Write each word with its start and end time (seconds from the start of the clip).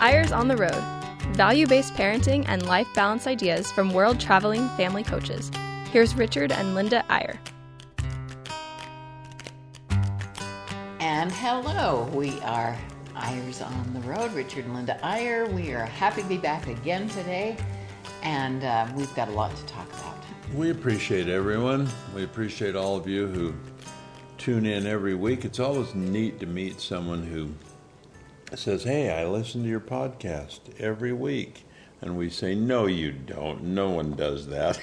Eyres 0.00 0.30
on 0.30 0.46
the 0.46 0.56
Road 0.56 0.84
value 1.32 1.66
based 1.66 1.94
parenting 1.94 2.44
and 2.48 2.66
life 2.66 2.86
balance 2.94 3.26
ideas 3.26 3.70
from 3.72 3.92
world 3.92 4.20
traveling 4.20 4.68
family 4.70 5.02
coaches. 5.02 5.50
Here's 5.90 6.14
Richard 6.14 6.52
and 6.52 6.74
Linda 6.74 7.04
Eyre. 7.10 7.38
And 11.00 11.30
hello, 11.32 12.10
we 12.14 12.38
are 12.40 12.76
Eyres 13.16 13.62
on 13.62 13.94
the 13.94 14.00
Road, 14.00 14.32
Richard 14.32 14.66
and 14.66 14.74
Linda 14.74 14.98
Eyre. 15.02 15.46
We 15.46 15.72
are 15.72 15.84
happy 15.84 16.22
to 16.22 16.28
be 16.28 16.38
back 16.38 16.66
again 16.68 17.08
today, 17.08 17.56
and 18.22 18.64
uh, 18.64 18.86
we've 18.94 19.14
got 19.14 19.28
a 19.28 19.32
lot 19.32 19.54
to 19.56 19.64
talk 19.66 19.88
about. 19.94 20.16
We 20.54 20.70
appreciate 20.70 21.28
everyone. 21.28 21.88
We 22.14 22.24
appreciate 22.24 22.76
all 22.76 22.96
of 22.96 23.06
you 23.06 23.26
who 23.26 23.54
tune 24.38 24.66
in 24.66 24.86
every 24.86 25.14
week. 25.14 25.44
It's 25.44 25.60
always 25.60 25.94
neat 25.94 26.40
to 26.40 26.46
meet 26.46 26.80
someone 26.80 27.22
who 27.22 27.50
says, 28.54 28.84
Hey, 28.84 29.10
I 29.10 29.26
listen 29.26 29.62
to 29.62 29.68
your 29.68 29.80
podcast 29.80 30.60
every 30.78 31.12
week. 31.12 31.64
And 32.00 32.16
we 32.16 32.30
say, 32.30 32.54
No, 32.54 32.86
you 32.86 33.12
don't. 33.12 33.62
No 33.62 33.90
one 33.90 34.12
does 34.12 34.46
that. 34.48 34.78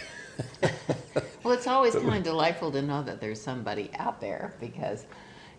well, 1.43 1.53
it's 1.53 1.67
always 1.67 1.95
kind 1.95 2.15
of 2.15 2.23
delightful 2.23 2.71
to 2.71 2.81
know 2.81 3.03
that 3.03 3.21
there's 3.21 3.41
somebody 3.41 3.89
out 3.97 4.19
there 4.19 4.53
because 4.59 5.05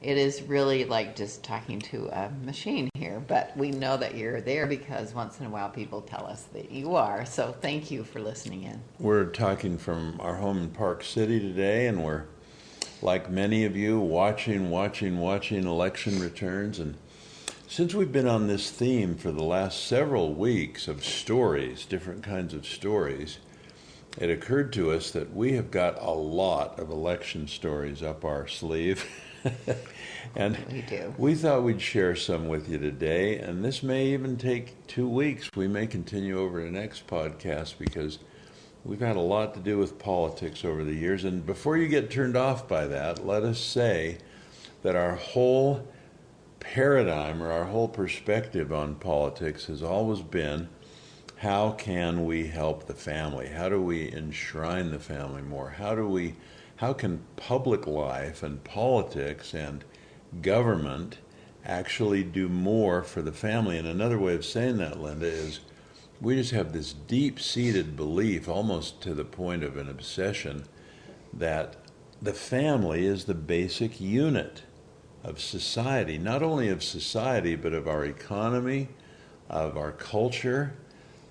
it 0.03 0.19
is 0.19 0.43
really 0.43 0.85
like 0.85 1.17
just 1.17 1.43
talking 1.43 1.81
to 1.81 2.09
a 2.09 2.31
machine 2.45 2.91
here. 2.95 3.23
But 3.27 3.57
we 3.57 3.71
know 3.71 3.97
that 3.97 4.17
you're 4.17 4.43
there 4.43 4.67
because 4.67 5.15
once 5.15 5.41
in 5.41 5.47
a 5.47 5.51
while 5.51 5.71
people 5.71 6.03
tell 6.03 6.27
us 6.27 6.43
that 6.53 6.71
you 6.71 6.95
are. 6.95 7.25
So 7.25 7.55
thank 7.61 7.91
you 7.91 8.05
for 8.05 8.21
listening 8.21 8.65
in. 8.65 8.83
We're 8.99 9.25
talking 9.25 9.79
from 9.79 10.21
our 10.21 10.35
home 10.35 10.59
in 10.59 10.69
Park 10.71 11.03
City 11.03 11.41
today, 11.41 11.87
and 11.87 12.05
we're, 12.05 12.25
like 13.01 13.31
many 13.31 13.65
of 13.65 13.77
you, 13.77 13.99
watching, 13.99 14.71
watching, 14.71 15.21
watching 15.21 15.67
election 15.67 16.21
returns 16.21 16.79
and 16.79 16.97
since 17.67 17.95
we've 17.95 18.13
been 18.13 18.29
on 18.29 18.47
this 18.47 18.71
theme 18.71 19.17
for 19.17 19.33
the 19.33 19.43
last 19.43 19.87
several 19.87 20.35
weeks 20.35 20.87
of 20.87 21.05
stories, 21.05 21.87
different 21.87 22.23
kinds 22.23 22.53
of 22.53 22.67
stories, 22.67 23.39
it 24.19 24.31
occurred 24.31 24.73
to 24.75 24.93
us 24.93 25.11
that 25.11 25.35
we 25.35 25.55
have 25.55 25.71
got 25.71 26.01
a 26.01 26.11
lot 26.11 26.79
of 26.79 26.91
election 26.91 27.49
stories 27.49 28.03
up 28.03 28.25
our 28.25 28.47
sleeve. 28.47 29.05
and 30.37 30.59
we 30.71 30.83
do. 30.83 31.15
We 31.19 31.35
thought 31.35 31.65
we'd 31.65 31.81
share 31.81 32.15
some 32.15 32.49
with 32.49 32.69
you 32.69 32.79
today, 32.79 33.39
and 33.39 33.65
this 33.65 33.83
may 33.83 34.07
even 34.09 34.37
take 34.37 34.87
two 34.87 35.09
weeks. 35.09 35.51
We 35.57 35.67
may 35.67 35.87
continue 35.87 36.39
over 36.39 36.63
the 36.63 36.71
next 36.71 37.07
podcast 37.07 37.79
because 37.79 38.19
we've 38.85 39.01
had 39.01 39.17
a 39.17 39.21
lot 39.21 39.55
to 39.55 39.61
do 39.61 39.79
with 39.79 39.99
politics 39.99 40.65
over 40.65 40.85
the 40.85 40.95
years. 40.95 41.25
And 41.25 41.45
before 41.45 41.77
you 41.77 41.89
get 41.89 42.11
turned 42.11 42.37
off 42.37 42.69
by 42.69 42.87
that, 42.87 43.27
let 43.27 43.43
us 43.43 43.59
say 43.59 44.19
that 44.83 44.95
our 44.95 45.17
whole 45.17 45.89
paradigm 46.65 47.43
or 47.43 47.53
our 47.53 47.67
whole 47.67 47.89
perspective 47.89 48.73
on 48.73 48.95
politics 48.95 49.67
has 49.67 49.83
always 49.83 50.23
been 50.23 50.69
how 51.37 51.73
can 51.73 52.25
we 52.25 52.47
help 52.47 52.87
the 52.87 52.95
family? 52.95 53.49
How 53.49 53.69
do 53.69 53.81
we 53.81 54.11
enshrine 54.11 54.91
the 54.91 54.99
family 54.99 55.43
more? 55.43 55.71
How 55.71 55.95
do 55.95 56.09
we 56.09 56.35
how 56.77 56.93
can 56.93 57.23
public 57.37 57.87
life 57.87 58.43
and 58.43 58.65
politics 58.65 59.55
and 59.55 59.85
government 60.43 61.19
actually 61.65 62.25
do 62.25 62.49
more 62.49 63.03
for 63.03 63.23
the 63.23 63.33
family? 63.33 63.79
And 63.79 63.87
another 63.87 64.19
way 64.19 64.35
of 64.35 64.45
saying 64.45 64.79
that, 64.79 65.01
Linda, 65.01 65.27
is 65.27 65.61
we 66.21 66.35
just 66.35 66.51
have 66.53 66.73
this 66.73 66.93
deep 66.93 67.39
seated 67.39 67.95
belief, 67.95 68.49
almost 68.49 69.01
to 69.03 69.15
the 69.15 69.25
point 69.25 69.63
of 69.63 69.77
an 69.77 69.89
obsession, 69.89 70.65
that 71.33 71.77
the 72.21 72.33
family 72.33 73.05
is 73.07 73.27
the 73.27 73.35
basic 73.35 74.01
unit 74.01 74.63
of 75.25 75.41
society, 75.41 76.19
not 76.19 76.43
only 76.43 76.69
of 76.69 76.85
society, 76.85 77.57
but 77.57 77.73
of 77.73 77.89
our 77.89 78.05
economy, 78.05 78.89
of 79.49 79.77
our 79.77 79.93
culture, 79.93 80.75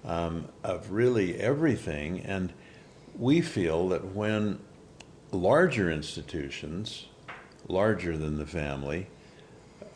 um, 0.04 0.48
of 0.64 0.92
really 0.92 1.40
everything. 1.40 2.20
And 2.22 2.52
we 3.18 3.42
feel 3.42 3.90
that 3.90 4.14
when 4.14 4.60
larger 5.32 5.92
institutions, 5.92 7.06
larger 7.68 8.18
than 8.18 8.38
the 8.38 8.46
family, 8.46 9.08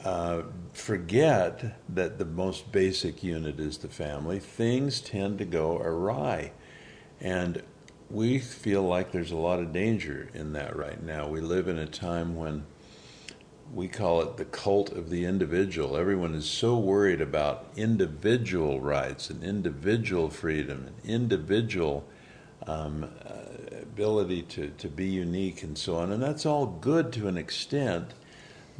uh, 0.05 0.43
forget 0.73 1.79
that 1.89 2.19
the 2.19 2.25
most 2.25 2.71
basic 2.71 3.23
unit 3.23 3.59
is 3.59 3.79
the 3.79 3.89
family, 3.89 4.39
things 4.39 5.01
tend 5.01 5.39
to 5.39 5.45
go 5.45 5.77
awry. 5.79 6.51
And 7.19 7.63
we 8.09 8.37
feel 8.37 8.83
like 8.83 9.11
there's 9.11 9.31
a 9.31 9.37
lot 9.37 9.59
of 9.59 9.73
danger 9.73 10.29
in 10.33 10.53
that 10.53 10.75
right 10.75 11.01
now. 11.01 11.27
We 11.27 11.41
live 11.41 11.67
in 11.67 11.79
a 11.79 11.87
time 11.87 12.35
when 12.35 12.63
we 13.73 13.87
call 13.87 14.21
it 14.21 14.37
the 14.37 14.45
cult 14.45 14.91
of 14.91 15.09
the 15.09 15.25
individual. 15.25 15.97
Everyone 15.97 16.33
is 16.33 16.49
so 16.49 16.77
worried 16.77 17.21
about 17.21 17.65
individual 17.75 18.79
rights 18.79 19.29
and 19.29 19.43
individual 19.43 20.29
freedom 20.29 20.87
and 20.87 21.09
individual 21.09 22.05
um, 22.65 23.09
ability 23.81 24.43
to, 24.43 24.69
to 24.77 24.87
be 24.87 25.07
unique 25.07 25.63
and 25.63 25.77
so 25.77 25.97
on. 25.97 26.11
And 26.11 26.21
that's 26.21 26.45
all 26.45 26.65
good 26.65 27.11
to 27.13 27.27
an 27.27 27.37
extent. 27.37 28.13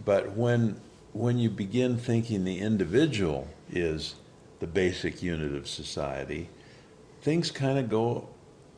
But 0.03 0.31
when, 0.33 0.79
when 1.13 1.37
you 1.37 1.49
begin 1.49 1.97
thinking 1.97 2.43
the 2.43 2.59
individual 2.59 3.47
is 3.71 4.15
the 4.59 4.67
basic 4.67 5.21
unit 5.21 5.53
of 5.53 5.67
society, 5.67 6.49
things 7.21 7.51
kind 7.51 7.77
of 7.77 7.89
go 7.89 8.29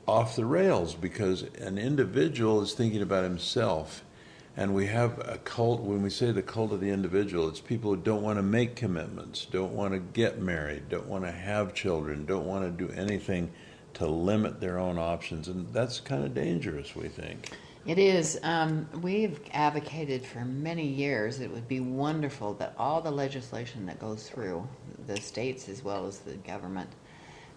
off 0.08 0.36
the 0.36 0.46
rails 0.46 0.96
because 0.96 1.44
an 1.60 1.78
individual 1.78 2.62
is 2.62 2.74
thinking 2.74 3.02
about 3.02 3.24
himself 3.24 4.04
and 4.58 4.74
we 4.74 4.88
have 4.88 5.20
a 5.20 5.38
cult, 5.38 5.82
when 5.82 6.02
we 6.02 6.10
say 6.10 6.32
the 6.32 6.42
cult 6.42 6.72
of 6.72 6.82
the 6.82 6.90
individual, 6.90 7.48
it's 7.48 7.62
people 7.62 7.96
who 7.96 8.02
don't 8.02 8.22
want 8.22 8.38
to 8.38 8.44
make 8.44 8.76
commitments, 8.76 9.46
don't 9.46 9.74
want 9.74 9.94
to 9.94 10.00
get 10.00 10.42
married, 10.42 10.90
don't 10.90 11.08
want 11.08 11.24
to 11.24 11.32
have 11.32 11.74
children, 11.74 12.26
don't 12.26 12.46
want 12.46 12.66
to 12.66 12.86
do 12.86 12.92
anything 12.94 13.52
to 13.94 14.08
limit 14.08 14.60
their 14.60 14.78
own 14.78 14.98
options. 14.98 15.48
And 15.48 15.72
that's 15.74 16.00
kind 16.00 16.24
of 16.24 16.34
dangerous, 16.34 16.96
we 16.96 17.08
think. 17.08 17.52
It 17.86 17.98
is. 17.98 18.40
Um, 18.44 18.88
we've 19.02 19.40
advocated 19.54 20.26
for 20.26 20.44
many 20.46 20.86
years. 20.86 21.40
It 21.40 21.52
would 21.52 21.68
be 21.68 21.80
wonderful 21.80 22.54
that 22.56 22.74
all 22.78 23.02
the 23.02 23.12
legislation 23.12 23.86
that 23.86 24.00
goes 24.00 24.30
through 24.30 24.68
the 25.08 25.20
states 25.20 25.70
as 25.70 25.84
well 25.84 26.06
as 26.06 26.20
the 26.20 26.34
government 26.34 26.90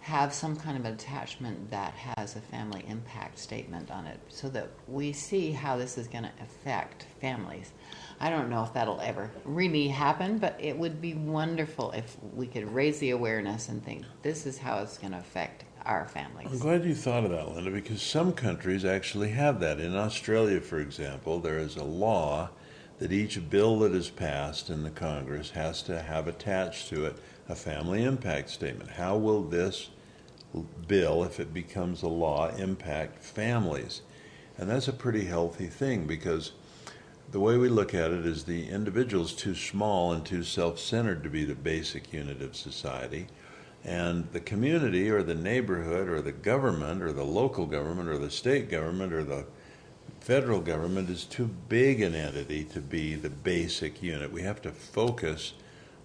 have 0.03 0.35
some 0.35 0.57
kind 0.57 0.77
of 0.77 0.85
attachment 0.85 1.71
that 1.71 1.95
has 1.95 2.35
a 2.35 2.41
family 2.41 2.85
impact 2.89 3.39
statement 3.39 3.89
on 3.89 4.05
it 4.05 4.19
so 4.27 4.49
that 4.49 4.69
we 4.89 5.13
see 5.13 5.53
how 5.53 5.77
this 5.77 5.97
is 5.97 6.09
going 6.09 6.25
to 6.25 6.33
affect 6.43 7.07
families. 7.21 7.71
I 8.19 8.29
don't 8.29 8.51
know 8.51 8.65
if 8.65 8.73
that'll 8.73 9.01
ever 9.01 9.31
really 9.45 9.87
happen, 9.87 10.39
but 10.39 10.57
it 10.59 10.77
would 10.77 11.01
be 11.01 11.15
wonderful 11.15 11.93
if 11.93 12.17
we 12.35 12.49
could 12.49 12.69
raise 12.75 12.99
the 12.99 13.11
awareness 13.11 13.69
and 13.69 13.85
think 13.85 14.05
this 14.23 14.45
is 14.45 14.59
how 14.59 14.79
it's 14.79 14.99
going 14.99 15.13
to 15.13 15.19
affect 15.19 15.65
our 15.87 16.09
families. 16.09 16.49
I'm 16.51 16.59
glad 16.59 16.85
you 16.85 16.97
thought 16.97 17.25
of 17.25 17.31
that, 17.31 17.55
Linda, 17.55 17.71
because 17.71 18.03
some 18.03 18.33
countries 18.33 18.85
actually 18.85 19.31
have 19.31 19.61
that. 19.61 19.79
In 19.79 19.95
Australia, 19.95 20.61
for 20.61 20.81
example, 20.81 21.39
there 21.39 21.59
is 21.59 21.77
a 21.77 21.85
law 21.85 22.51
that 22.99 23.13
each 23.13 23.49
bill 23.49 23.79
that 23.81 23.93
is 23.93 24.11
passed 24.11 24.69
in 24.69 24.83
the 24.83 24.91
Congress 24.91 25.51
has 25.51 25.81
to 25.85 26.03
have 26.03 26.27
attached 26.27 26.89
to 26.89 27.05
it 27.05 27.17
a 27.49 27.55
family 27.55 28.05
impact 28.05 28.51
statement. 28.51 28.91
How 28.91 29.17
will 29.17 29.43
this 29.43 29.89
bill, 30.87 31.25
if 31.25 31.41
it 31.41 31.53
becomes 31.53 32.03
a 32.03 32.09
law, 32.09 32.49
impact 32.57 33.23
families? 33.23 34.03
And 34.59 34.69
that's 34.69 34.89
a 34.89 34.93
pretty 34.93 35.25
healthy 35.25 35.67
thing 35.67 36.07
because 36.07 36.53
the 37.31 37.41
way 37.41 37.57
we 37.57 37.69
look 37.69 37.95
at 37.95 38.11
it 38.11 38.27
is 38.27 38.45
the 38.45 38.69
individual 38.69 39.25
is 39.25 39.33
too 39.33 39.55
small 39.55 40.13
and 40.13 40.25
too 40.25 40.43
self 40.43 40.79
centered 40.79 41.23
to 41.23 41.31
be 41.31 41.45
the 41.45 41.55
basic 41.55 42.13
unit 42.13 42.43
of 42.43 42.55
society. 42.55 43.27
And 43.85 44.31
the 44.33 44.41
community 44.41 45.11
or 45.11 45.23
the 45.23 45.35
neighborhood 45.35 46.09
or 46.09 46.21
the 46.21 46.33
government 46.33 47.03
or 47.03 47.13
the 47.13 47.25
local 47.25 47.67
government 47.67 48.09
or 48.09 48.19
the 48.19 48.31
state 48.31 48.71
government 48.71 49.13
or 49.13 49.25
the 49.25 49.47
federal 50.21 50.61
government 50.61 51.11
is 51.11 51.25
too 51.25 51.51
big 51.69 52.01
an 52.01 52.15
entity 52.15 52.65
to 52.65 52.81
be 52.81 53.17
the 53.17 53.31
basic 53.31 54.03
unit. 54.03 54.31
We 54.31 54.43
have 54.43 54.63
to 54.63 54.71
focus 54.71 55.55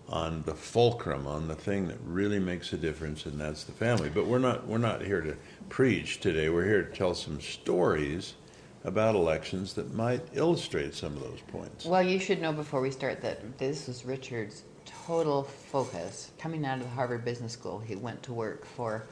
on 0.09 0.44
the 0.45 0.53
fulcrum, 0.53 1.27
on 1.27 1.48
the 1.48 1.56
thing 1.56 1.88
that 1.88 1.98
really 2.04 2.39
makes 2.39 2.71
a 2.74 2.77
difference, 2.77 3.25
and 3.25 3.39
that's 3.39 3.63
the 3.65 3.71
family. 3.71 4.09
But 4.09 4.25
we're 4.25 4.39
not 4.39 4.65
we're 4.68 4.77
not 4.77 5.01
here 5.01 5.21
to 5.21 5.36
preach 5.69 6.19
today. 6.19 6.50
We're 6.50 6.65
here 6.65 6.83
to 6.83 6.95
tell 6.95 7.13
some 7.13 7.42
stories 7.42 8.36
about 8.83 9.15
elections 9.15 9.74
that 9.74 9.94
might 9.94 10.21
illustrate 10.33 10.94
some 10.94 11.18
of 11.18 11.24
those 11.24 11.42
points. 11.48 11.86
Well, 11.86 12.04
you 12.04 12.19
should 12.19 12.42
know 12.42 12.54
before 12.54 12.80
we 12.80 12.92
start 12.92 13.21
that 13.21 13.57
this 13.57 13.88
was 13.88 14.06
Richard's 14.06 14.63
total 14.86 15.44
focus. 15.44 16.31
Coming 16.39 16.65
out 16.65 16.77
of 16.77 16.83
the 16.83 16.89
Harvard 16.92 17.25
Business 17.25 17.51
School, 17.51 17.80
he 17.80 17.95
went 17.95 18.24
to 18.24 18.33
work 18.33 18.65
for 18.65 19.06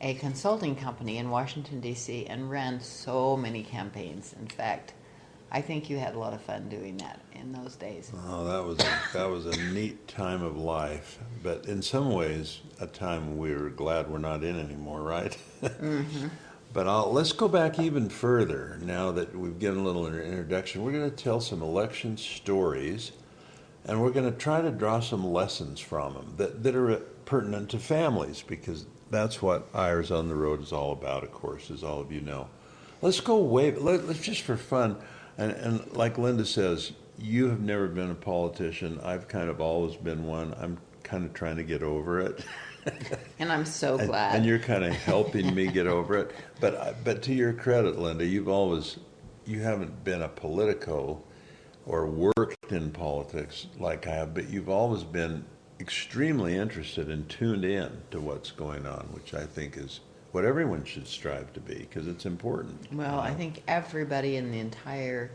a 0.00 0.14
consulting 0.14 0.74
company 0.74 1.18
in 1.18 1.30
Washington 1.30 1.80
D.C. 1.80 2.26
and 2.26 2.50
ran 2.50 2.80
so 2.80 3.36
many 3.36 3.62
campaigns. 3.62 4.34
In 4.40 4.48
fact 4.48 4.94
I 5.54 5.60
think 5.60 5.88
you 5.88 5.98
had 5.98 6.16
a 6.16 6.18
lot 6.18 6.32
of 6.32 6.40
fun 6.40 6.68
doing 6.68 6.96
that 6.96 7.20
in 7.32 7.52
those 7.52 7.76
days. 7.76 8.10
Oh, 8.26 8.44
that 8.44 8.64
was 8.64 8.80
a, 8.80 9.16
that 9.16 9.30
was 9.30 9.46
a 9.46 9.56
neat 9.72 10.08
time 10.08 10.42
of 10.42 10.56
life, 10.56 11.20
but 11.44 11.66
in 11.66 11.80
some 11.80 12.12
ways, 12.12 12.60
a 12.80 12.88
time 12.88 13.38
we 13.38 13.52
are 13.52 13.68
glad 13.68 14.10
we're 14.10 14.18
not 14.18 14.42
in 14.42 14.58
anymore, 14.58 15.02
right? 15.02 15.38
Mm-hmm. 15.62 16.26
but 16.72 16.88
I'll, 16.88 17.12
let's 17.12 17.30
go 17.30 17.46
back 17.46 17.78
even 17.78 18.08
further 18.08 18.80
now 18.82 19.12
that 19.12 19.32
we've 19.32 19.56
given 19.60 19.78
a 19.78 19.84
little 19.84 20.08
introduction. 20.08 20.82
We're 20.82 20.90
going 20.90 21.08
to 21.08 21.16
tell 21.16 21.40
some 21.40 21.62
election 21.62 22.16
stories, 22.16 23.12
and 23.84 24.02
we're 24.02 24.10
going 24.10 24.28
to 24.28 24.36
try 24.36 24.60
to 24.60 24.72
draw 24.72 24.98
some 24.98 25.24
lessons 25.24 25.78
from 25.78 26.14
them 26.14 26.34
that, 26.36 26.64
that 26.64 26.74
are 26.74 26.96
pertinent 27.26 27.70
to 27.70 27.78
families 27.78 28.42
because 28.42 28.86
that's 29.12 29.40
what 29.40 29.68
Eyres 29.72 30.10
on 30.10 30.26
the 30.26 30.34
Road 30.34 30.60
is 30.60 30.72
all 30.72 30.90
about, 30.90 31.22
of 31.22 31.30
course, 31.30 31.70
as 31.70 31.84
all 31.84 32.00
of 32.00 32.10
you 32.10 32.22
know. 32.22 32.48
Let's 33.02 33.20
go 33.20 33.38
way, 33.38 33.70
let, 33.70 34.00
us 34.00 34.18
just 34.18 34.42
for 34.42 34.56
fun, 34.56 34.96
and, 35.38 35.52
and 35.52 35.92
like 35.92 36.18
Linda 36.18 36.44
says, 36.44 36.92
you 37.18 37.48
have 37.48 37.60
never 37.60 37.86
been 37.88 38.10
a 38.10 38.14
politician. 38.14 39.00
I've 39.02 39.28
kind 39.28 39.48
of 39.48 39.60
always 39.60 39.96
been 39.96 40.24
one. 40.24 40.54
I'm 40.60 40.78
kind 41.02 41.24
of 41.24 41.32
trying 41.32 41.56
to 41.56 41.62
get 41.62 41.82
over 41.82 42.20
it. 42.20 42.44
and 43.38 43.52
I'm 43.52 43.64
so 43.64 43.96
glad. 43.96 44.28
And, 44.28 44.38
and 44.38 44.46
you're 44.46 44.58
kind 44.58 44.84
of 44.84 44.92
helping 44.92 45.54
me 45.54 45.66
get 45.68 45.86
over 45.86 46.16
it. 46.18 46.32
But 46.60 46.74
uh, 46.74 46.94
but 47.04 47.22
to 47.22 47.34
your 47.34 47.52
credit, 47.52 47.98
Linda, 47.98 48.26
you've 48.26 48.48
always 48.48 48.98
you 49.46 49.60
haven't 49.60 50.04
been 50.04 50.22
a 50.22 50.28
politico 50.28 51.22
or 51.86 52.06
worked 52.06 52.72
in 52.72 52.90
politics 52.90 53.66
like 53.78 54.06
I 54.06 54.14
have, 54.14 54.34
but 54.34 54.48
you've 54.48 54.70
always 54.70 55.04
been 55.04 55.44
extremely 55.80 56.56
interested 56.56 57.10
and 57.10 57.28
tuned 57.28 57.64
in 57.64 58.02
to 58.10 58.20
what's 58.20 58.50
going 58.50 58.86
on, 58.86 59.08
which 59.12 59.34
I 59.34 59.44
think 59.44 59.76
is 59.76 60.00
what 60.34 60.44
everyone 60.44 60.84
should 60.84 61.06
strive 61.06 61.52
to 61.52 61.60
be 61.60 61.74
because 61.76 62.08
it's 62.08 62.26
important. 62.26 62.92
Well, 62.92 63.20
I 63.20 63.32
think 63.32 63.62
everybody 63.68 64.34
in 64.34 64.50
the 64.50 64.58
entire 64.58 65.30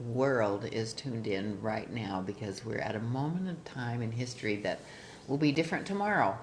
world 0.00 0.68
is 0.72 0.92
tuned 0.94 1.28
in 1.28 1.62
right 1.62 1.88
now 1.92 2.24
because 2.26 2.64
we're 2.64 2.80
at 2.80 2.96
a 2.96 3.00
moment 3.00 3.48
of 3.48 3.64
time 3.64 4.02
in 4.02 4.10
history 4.10 4.56
that 4.56 4.80
will 5.28 5.38
be 5.38 5.52
different 5.52 5.86
tomorrow 5.86 6.36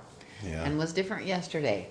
yeah. 0.45 0.63
and 0.63 0.77
was 0.77 0.93
different 0.93 1.25
yesterday. 1.25 1.89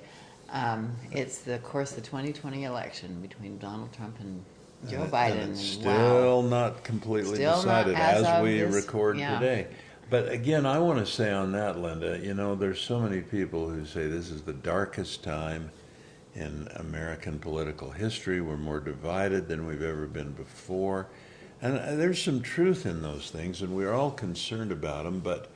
Um, 0.49 0.97
it's 1.13 1.41
the, 1.41 1.57
of 1.57 1.63
course 1.63 1.91
the 1.91 2.01
2020 2.01 2.65
election 2.65 3.21
between 3.21 3.59
Donald 3.59 3.93
Trump 3.93 4.19
and 4.21 4.43
Joe 4.89 5.03
and, 5.03 5.13
Biden. 5.13 5.43
And 5.43 5.59
still 5.59 6.43
wow. 6.43 6.49
not 6.49 6.85
completely 6.85 7.35
still 7.35 7.57
decided 7.57 7.93
not 7.93 8.01
as, 8.01 8.25
as 8.25 8.43
we 8.43 8.61
this, 8.61 8.75
record 8.75 9.19
yeah. 9.19 9.39
today. 9.39 9.67
But 10.09 10.33
again, 10.33 10.65
I 10.65 10.79
want 10.79 11.01
to 11.01 11.07
say 11.07 11.31
on 11.31 11.53
that, 11.53 11.79
Linda, 11.79 12.19
you 12.19 12.33
know, 12.33 12.55
there's 12.55 12.81
so 12.81 12.99
many 12.99 13.21
people 13.21 13.69
who 13.69 13.85
say 13.85 14.07
this 14.07 14.31
is 14.31 14.41
the 14.41 14.55
darkest 14.55 15.23
time 15.23 15.71
in 16.35 16.69
American 16.77 17.39
political 17.39 17.91
history. 17.91 18.41
We're 18.41 18.57
more 18.57 18.81
divided 18.81 19.49
than 19.49 19.67
we've 19.67 19.83
ever 19.83 20.07
been 20.07 20.33
before. 20.33 21.09
And 21.61 21.79
uh, 21.79 21.97
there's 21.97 22.23
some 22.23 22.41
truth 22.41 22.87
in 22.87 23.03
those 23.03 23.31
things, 23.31 23.63
and 23.63 23.75
we're 23.75 23.93
all 23.93 24.11
concerned 24.11 24.71
about 24.71 25.05
them. 25.05 25.21
But 25.21 25.49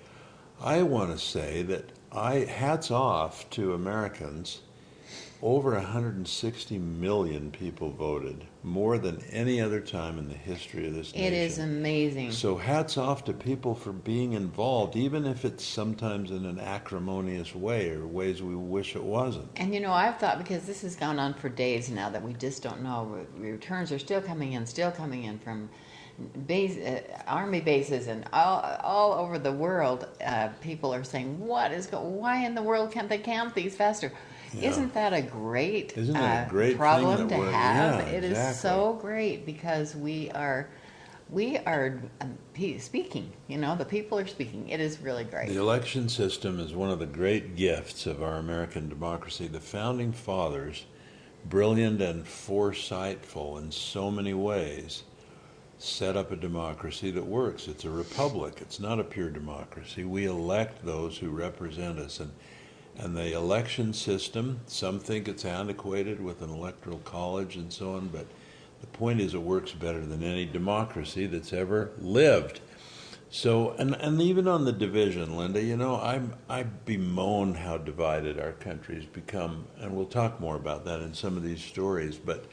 I 0.61 0.83
want 0.83 1.13
to 1.13 1.19
say 1.19 1.63
that 1.63 1.91
I 2.11 2.41
hats 2.41 2.91
off 2.91 3.49
to 3.51 3.75
Americans 3.75 4.61
over 5.43 5.73
160 5.73 6.79
million 6.79 7.51
people 7.51 7.91
voted, 7.91 8.47
more 8.63 8.97
than 8.97 9.21
any 9.33 9.61
other 9.61 9.81
time 9.81 10.17
in 10.19 10.29
the 10.29 10.35
history 10.35 10.87
of 10.87 10.95
this 10.95 11.13
nation. 11.13 11.27
It 11.27 11.37
is 11.37 11.59
amazing. 11.59 12.31
So 12.31 12.57
hats 12.57 12.97
off 12.97 13.25
to 13.25 13.33
people 13.33 13.75
for 13.75 13.93
being 13.93 14.35
involved, 14.35 14.95
even 14.95 15.27
if 15.27 15.45
it's 15.45 15.65
sometimes 15.65 16.31
in 16.31 16.47
an 16.47 16.61
acrimonious 16.61 17.57
way 17.57 17.91
or 17.91 18.07
ways 18.07 18.41
we 18.41 18.55
wish 18.55 18.95
it 18.95 19.03
wasn't. 19.03 19.49
And 19.57 19.75
you 19.75 19.81
know, 19.81 19.93
I've 19.93 20.19
thought 20.19 20.39
because 20.39 20.65
this 20.65 20.83
has 20.83 20.95
gone 20.95 21.19
on 21.19 21.35
for 21.35 21.49
days 21.49 21.91
now 21.91 22.09
that 22.11 22.23
we 22.23 22.35
just 22.35 22.63
don't 22.63 22.83
know. 22.83 23.27
Returns 23.37 23.91
are 23.91 23.99
still 23.99 24.23
coming 24.23 24.53
in, 24.53 24.65
still 24.65 24.93
coming 24.93 25.25
in 25.25 25.41
from 25.41 25.69
base, 26.47 26.77
uh, 26.77 27.03
army 27.27 27.61
bases 27.61 28.07
and 28.07 28.25
all, 28.33 28.61
all 28.83 29.13
over 29.13 29.39
the 29.39 29.53
world. 29.53 30.07
Uh, 30.25 30.49
people 30.61 30.95
are 30.95 31.05
saying, 31.05 31.41
"What 31.41 31.73
is? 31.73 31.87
Go- 31.87 32.01
why 32.01 32.45
in 32.45 32.55
the 32.55 32.63
world 32.63 32.93
can't 32.93 33.09
they 33.09 33.19
count 33.19 33.55
these 33.55 33.75
faster?" 33.75 34.13
Yeah. 34.55 34.69
Isn't 34.69 34.95
that 34.95 35.13
a 35.13 35.23
great, 35.23 35.97
Isn't 35.97 36.15
that 36.15 36.45
a 36.45 36.47
uh, 36.47 36.51
great 36.51 36.77
problem 36.77 37.29
to 37.29 37.35
have? 37.35 38.07
Yeah, 38.07 38.13
it 38.13 38.25
exactly. 38.25 38.51
is 38.51 38.61
so 38.61 38.99
great 39.01 39.47
because 39.47 39.95
we 39.95 40.31
are 40.33 40.69
we 41.33 41.57
are 41.59 41.99
um, 42.21 42.39
speaking. 42.79 43.33
You 43.49 43.59
know, 43.59 43.75
the 43.75 43.87
people 43.87 44.19
are 44.19 44.27
speaking. 44.27 44.69
It 44.69 44.81
is 44.81 45.01
really 45.01 45.25
great. 45.25 45.49
The 45.49 45.59
election 45.59 46.09
system 46.09 46.61
is 46.61 46.75
one 46.75 46.91
of 46.91 46.99
the 46.99 47.07
great 47.07 47.57
gifts 47.57 48.07
of 48.07 48.23
our 48.23 48.37
American 48.37 48.89
democracy. 48.89 49.49
The 49.49 49.61
founding 49.61 50.13
fathers, 50.13 50.85
brilliant 51.47 52.03
and 52.03 52.25
foresightful 52.25 53.59
in 53.59 53.73
so 53.73 54.11
many 54.11 54.35
ways, 54.35 55.05
set 55.79 56.17
up 56.17 56.31
a 56.31 56.37
democracy 56.37 57.11
that 57.11 57.25
works. 57.25 57.67
It's 57.67 57.85
a 57.85 57.91
republic. 57.91 58.59
It's 58.61 58.79
not 58.79 59.01
a 59.01 59.05
pure 59.05 59.31
democracy. 59.31 60.05
We 60.05 60.27
elect 60.27 60.85
those 60.85 61.17
who 61.17 61.31
represent 61.31 61.99
us, 61.99 62.21
and 62.21 62.31
and 62.99 63.17
the 63.17 63.35
election 63.35 63.93
system, 63.93 64.61
some 64.67 64.99
think 64.99 65.29
it's 65.29 65.45
antiquated 65.45 66.23
with 66.23 66.43
an 66.43 66.51
electoral 66.51 66.99
college 66.99 67.57
and 67.57 67.73
so 67.73 67.95
on, 67.95 68.09
but 68.09 68.27
the 68.81 68.87
point 68.89 69.21
is 69.21 69.35
it 69.35 69.43
works 69.43 69.73
better 69.73 70.05
than 70.05 70.23
any 70.23 70.45
democracy 70.45 71.27
that's 71.27 71.53
ever 71.53 71.93
lived. 71.99 72.61
So, 73.31 73.71
and, 73.79 73.95
and 73.95 74.21
even 74.21 74.47
on 74.47 74.67
the 74.67 74.73
division, 74.73 75.39
Linda, 75.39 75.63
you 75.63 75.77
know, 75.77 75.95
I, 75.95 76.21
I 76.51 76.65
bemoan 76.65 77.55
how 77.55 77.79
divided 77.79 78.39
our 78.39 78.53
country's 78.53 79.07
become, 79.07 79.65
and 79.81 79.97
we'll 79.97 80.05
talk 80.05 80.39
more 80.39 80.57
about 80.57 80.85
that 80.85 81.01
in 81.01 81.15
some 81.15 81.39
of 81.39 81.43
these 81.43 81.65
stories, 81.65 82.19
but 82.19 82.45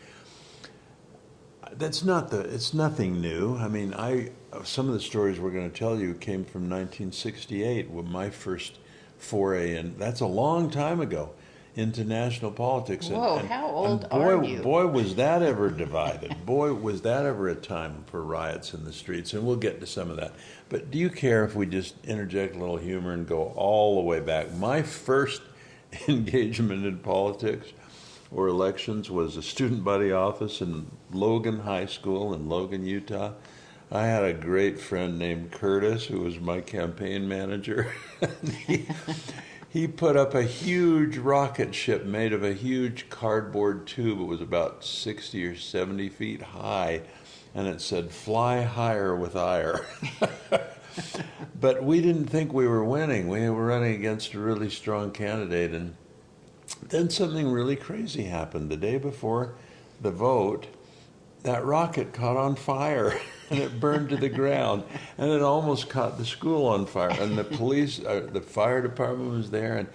that's 1.74 2.04
not 2.04 2.32
the, 2.32 2.40
it's 2.40 2.74
nothing 2.74 3.20
new. 3.20 3.58
I 3.58 3.68
mean, 3.68 3.94
I, 3.94 4.32
some 4.64 4.88
of 4.88 4.94
the 4.94 5.02
stories 5.02 5.38
we're 5.38 5.52
going 5.52 5.70
to 5.70 5.78
tell 5.78 6.00
you 6.00 6.14
came 6.14 6.46
from 6.46 6.70
1968, 6.70 7.90
when 7.92 8.10
my 8.10 8.30
first 8.30 8.80
foray, 9.20 9.76
and 9.76 9.98
that's 9.98 10.22
a 10.22 10.26
long 10.26 10.70
time 10.70 11.00
ago 11.00 11.32
into 11.76 12.04
national 12.04 12.52
politics. 12.52 13.08
Whoa, 13.08 13.38
and, 13.38 13.48
how 13.48 13.68
old 13.68 14.02
and 14.02 14.10
boy, 14.10 14.18
are 14.18 14.44
you? 14.44 14.62
Boy, 14.62 14.88
was 14.88 15.16
that 15.16 15.42
ever 15.42 15.70
divided. 15.70 16.46
boy, 16.46 16.74
was 16.74 17.02
that 17.04 17.26
ever 17.26 17.48
a 17.50 17.56
time 17.56 18.04
for 18.08 18.24
riots 18.24 18.74
in 18.74 18.84
the 18.84 18.92
streets, 18.92 19.34
and 19.34 19.46
we'll 19.46 19.56
get 19.56 19.80
to 19.80 19.88
some 19.88 20.10
of 20.10 20.18
that. 20.18 20.34
But 20.68 20.92
do 20.92 20.98
you 20.98 21.10
care 21.10 21.46
if 21.46 21.56
we 21.56 21.66
just 21.66 21.96
interject 22.06 22.56
a 22.56 22.60
little 22.60 22.78
humor 22.78 23.14
and 23.14 23.28
go 23.28 23.54
all 23.56 23.96
the 23.96 24.02
way 24.02 24.20
back? 24.20 24.54
My 24.56 24.82
first 24.82 25.42
engagement 26.08 26.86
in 26.86 27.00
politics 27.00 27.72
or 28.32 28.48
elections 28.48 29.10
was 29.10 29.38
a 29.38 29.42
student 29.42 29.84
body 29.84 30.12
office 30.12 30.62
in 30.62 30.88
Logan 31.12 31.60
High 31.60 31.88
School 31.88 32.34
in 32.34 32.48
Logan, 32.48 32.86
Utah. 32.86 33.34
I 33.92 34.06
had 34.06 34.24
a 34.24 34.34
great 34.34 34.80
friend 34.80 35.18
named 35.18 35.52
Curtis 35.52 36.06
who 36.06 36.20
was 36.20 36.40
my 36.40 36.62
campaign 36.62 37.28
manager. 37.28 37.92
he, 38.68 38.86
he 39.68 39.88
put 39.88 40.16
up 40.16 40.36
a 40.36 40.44
huge 40.44 41.18
rocket 41.18 41.74
ship 41.74 42.06
made 42.06 42.32
of 42.32 42.44
a 42.44 42.54
huge 42.54 43.10
cardboard 43.10 43.88
tube. 43.88 44.20
It 44.22 44.26
was 44.26 44.42
about 44.42 44.86
60 44.86 45.44
or 45.44 45.56
70 45.56 46.08
feet 46.10 46.42
high, 46.42 47.02
and 47.56 47.68
it 47.68 47.82
said, 47.82 48.12
Fly 48.12 48.62
higher 48.62 49.16
with 49.16 49.36
Eyre. 49.36 49.84
but 51.60 51.84
we 51.84 52.00
didn't 52.00 52.28
think 52.28 52.54
we 52.54 52.68
were 52.68 52.86
winning. 52.86 53.28
We 53.28 53.50
were 53.50 53.66
running 53.66 53.96
against 53.96 54.36
a 54.36 54.40
really 54.40 54.70
strong 54.70 55.10
candidate, 55.10 55.72
and 55.72 55.96
then 56.90 57.10
something 57.10 57.48
really 57.48 57.76
crazy 57.76 58.26
happened. 58.26 58.70
The 58.70 58.78
day 58.78 59.00
before 59.00 59.56
the 60.00 60.12
vote, 60.12 60.68
that 61.42 61.66
rocket 61.66 62.14
caught 62.14 62.38
on 62.38 62.56
fire. 62.56 63.20
and 63.50 63.60
it 63.60 63.80
burned 63.80 64.10
to 64.10 64.18
the 64.18 64.30
ground. 64.30 64.84
And 65.18 65.32
it 65.32 65.42
almost 65.42 65.90
caught 65.90 66.18
the 66.18 66.26
school 66.26 66.66
on 66.68 66.86
fire. 66.86 67.10
And 67.10 67.38
the 67.38 67.44
police, 67.44 68.04
uh, 68.04 68.28
the 68.32 68.42
fire 68.42 68.82
department 68.82 69.32
was 69.32 69.52
there. 69.52 69.78
And, 69.78 69.88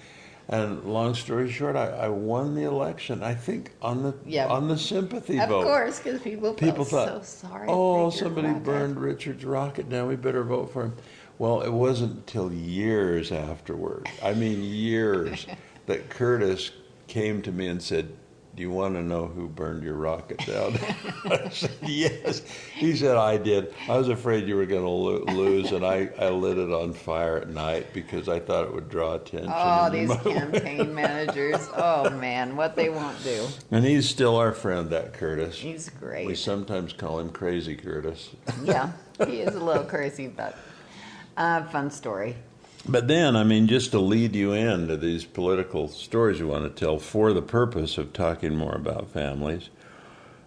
and 0.48 0.84
long 0.84 1.14
story 1.14 1.50
short, 1.50 1.76
I, 1.76 1.88
I 1.88 2.08
won 2.08 2.54
the 2.54 2.64
election. 2.64 3.22
I 3.22 3.34
think 3.34 3.72
on 3.80 4.02
the 4.02 4.14
yep. 4.26 4.50
on 4.50 4.68
the 4.68 4.76
sympathy 4.76 5.40
of 5.40 5.48
vote. 5.48 5.60
Of 5.60 5.66
course, 5.66 6.00
because 6.00 6.20
people 6.20 6.52
people 6.52 6.84
thought, 6.84 7.24
so 7.24 7.48
sorry. 7.48 7.66
Oh, 7.70 8.10
somebody 8.10 8.48
rocket. 8.48 8.64
burned 8.64 9.00
Richard's 9.00 9.44
rocket 9.44 9.88
down. 9.88 10.06
We 10.06 10.16
better 10.16 10.44
vote 10.44 10.70
for 10.70 10.84
him. 10.84 10.96
Well, 11.38 11.62
it 11.62 11.72
wasn't 11.72 12.12
until 12.12 12.52
years 12.52 13.32
afterward. 13.32 14.06
I 14.22 14.34
mean, 14.34 14.62
years 14.62 15.46
that 15.86 16.10
Curtis 16.10 16.72
came 17.06 17.42
to 17.42 17.50
me 17.50 17.66
and 17.66 17.82
said, 17.82 18.14
do 18.54 18.62
you 18.62 18.70
want 18.70 18.94
to 18.94 19.02
know 19.02 19.26
who 19.26 19.48
burned 19.48 19.82
your 19.82 19.94
rocket 19.94 20.38
down? 20.46 20.78
I 21.24 21.48
said, 21.48 21.72
yes. 21.82 22.42
He 22.74 22.94
said, 22.94 23.16
I 23.16 23.36
did. 23.36 23.74
I 23.88 23.96
was 23.98 24.08
afraid 24.08 24.46
you 24.46 24.54
were 24.54 24.66
going 24.66 24.82
to 24.84 24.88
lo- 24.88 25.24
lose, 25.34 25.72
and 25.72 25.84
I, 25.84 26.08
I 26.18 26.28
lit 26.28 26.58
it 26.58 26.70
on 26.70 26.92
fire 26.92 27.38
at 27.38 27.48
night 27.48 27.92
because 27.92 28.28
I 28.28 28.38
thought 28.38 28.64
it 28.64 28.72
would 28.72 28.88
draw 28.88 29.14
attention. 29.14 29.52
Oh, 29.52 29.90
these 29.90 30.14
campaign 30.18 30.94
managers. 30.94 31.68
Oh, 31.74 32.10
man, 32.10 32.54
what 32.56 32.76
they 32.76 32.90
won't 32.90 33.22
do. 33.24 33.44
And 33.72 33.84
he's 33.84 34.08
still 34.08 34.36
our 34.36 34.52
friend, 34.52 34.88
that 34.90 35.14
Curtis. 35.14 35.58
He's 35.58 35.88
great. 35.88 36.26
We 36.26 36.36
sometimes 36.36 36.92
call 36.92 37.18
him 37.18 37.30
Crazy 37.30 37.74
Curtis. 37.74 38.30
yeah, 38.62 38.92
he 39.26 39.40
is 39.40 39.56
a 39.56 39.60
little 39.60 39.84
crazy, 39.84 40.28
but 40.28 40.56
uh, 41.36 41.64
fun 41.64 41.90
story. 41.90 42.36
But 42.86 43.08
then, 43.08 43.34
I 43.34 43.44
mean, 43.44 43.66
just 43.66 43.92
to 43.92 43.98
lead 43.98 44.34
you 44.34 44.52
into 44.52 44.96
these 44.96 45.24
political 45.24 45.88
stories 45.88 46.38
you 46.38 46.48
want 46.48 46.64
to 46.64 46.84
tell 46.84 46.98
for 46.98 47.32
the 47.32 47.40
purpose 47.40 47.96
of 47.96 48.12
talking 48.12 48.54
more 48.54 48.74
about 48.74 49.10
families, 49.10 49.70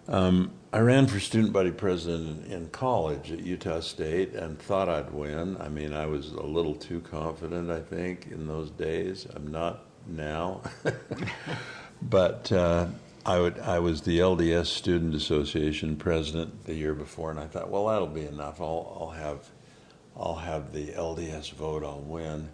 um, 0.06 0.52
I 0.72 0.80
ran 0.80 1.08
for 1.08 1.18
student 1.18 1.52
body 1.52 1.72
president 1.72 2.46
in 2.46 2.68
college 2.68 3.32
at 3.32 3.40
Utah 3.40 3.80
State 3.80 4.34
and 4.34 4.58
thought 4.58 4.88
I'd 4.88 5.12
win. 5.12 5.56
I 5.58 5.68
mean, 5.68 5.92
I 5.92 6.06
was 6.06 6.30
a 6.30 6.42
little 6.42 6.74
too 6.74 7.00
confident, 7.00 7.70
I 7.70 7.80
think, 7.80 8.28
in 8.30 8.46
those 8.46 8.70
days. 8.70 9.26
I'm 9.34 9.50
not 9.50 9.86
now. 10.06 10.60
but 12.02 12.52
uh, 12.52 12.86
I, 13.26 13.40
would, 13.40 13.58
I 13.58 13.80
was 13.80 14.02
the 14.02 14.18
LDS 14.20 14.66
Student 14.66 15.14
Association 15.14 15.96
president 15.96 16.66
the 16.66 16.74
year 16.74 16.94
before, 16.94 17.30
and 17.30 17.40
I 17.40 17.46
thought, 17.46 17.70
well, 17.70 17.86
that'll 17.86 18.06
be 18.06 18.26
enough. 18.26 18.60
I'll, 18.60 18.96
I'll 19.00 19.10
have 19.10 19.48
I'll 20.18 20.36
have 20.36 20.72
the 20.72 20.88
LDS 20.88 21.52
vote, 21.52 21.84
I'll 21.84 22.00
win. 22.00 22.50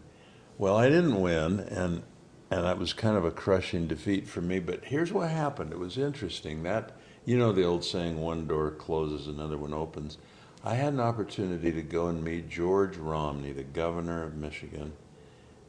Well, 0.58 0.76
I 0.76 0.88
didn't 0.88 1.20
win, 1.20 1.60
and 1.60 2.02
and 2.50 2.64
that 2.64 2.78
was 2.78 2.92
kind 2.92 3.16
of 3.16 3.24
a 3.24 3.30
crushing 3.30 3.88
defeat 3.88 4.28
for 4.28 4.40
me. 4.40 4.60
But 4.60 4.84
here's 4.84 5.12
what 5.12 5.30
happened. 5.30 5.72
It 5.72 5.78
was 5.78 5.98
interesting 5.98 6.62
that 6.64 6.92
you 7.24 7.38
know 7.38 7.52
the 7.52 7.64
old 7.64 7.84
saying, 7.84 8.20
"One 8.20 8.46
door 8.46 8.70
closes, 8.70 9.26
another 9.26 9.56
one 9.56 9.74
opens." 9.74 10.18
I 10.62 10.74
had 10.74 10.92
an 10.92 11.00
opportunity 11.00 11.72
to 11.72 11.82
go 11.82 12.06
and 12.06 12.22
meet 12.22 12.48
George 12.48 12.96
Romney, 12.96 13.52
the 13.52 13.64
governor 13.64 14.22
of 14.22 14.34
Michigan, 14.34 14.92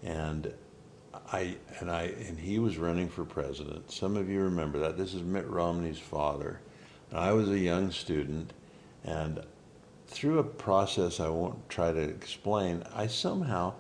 and 0.04 0.54
I 1.32 1.58
and 1.80 1.90
I 1.90 2.04
and 2.28 2.38
he 2.40 2.60
was 2.60 2.78
running 2.78 3.10
for 3.10 3.26
president. 3.26 3.92
Some 3.92 4.16
of 4.18 4.30
you 4.30 4.42
remember 4.42 4.80
that. 4.80 4.98
This 4.98 5.14
is 5.14 5.24
Mitt 5.24 5.48
Romney's 5.48 6.00
father. 6.00 6.60
And 7.10 7.20
I 7.20 7.34
was 7.34 7.50
a 7.50 7.58
young 7.58 7.92
student, 7.92 8.54
and 9.04 9.42
through 10.08 10.40
a 10.40 10.44
process 10.44 11.20
I 11.20 11.30
won't 11.30 11.70
try 11.70 11.92
to 11.92 12.00
explain, 12.00 12.84
I 12.94 13.08
somehow 13.08 13.74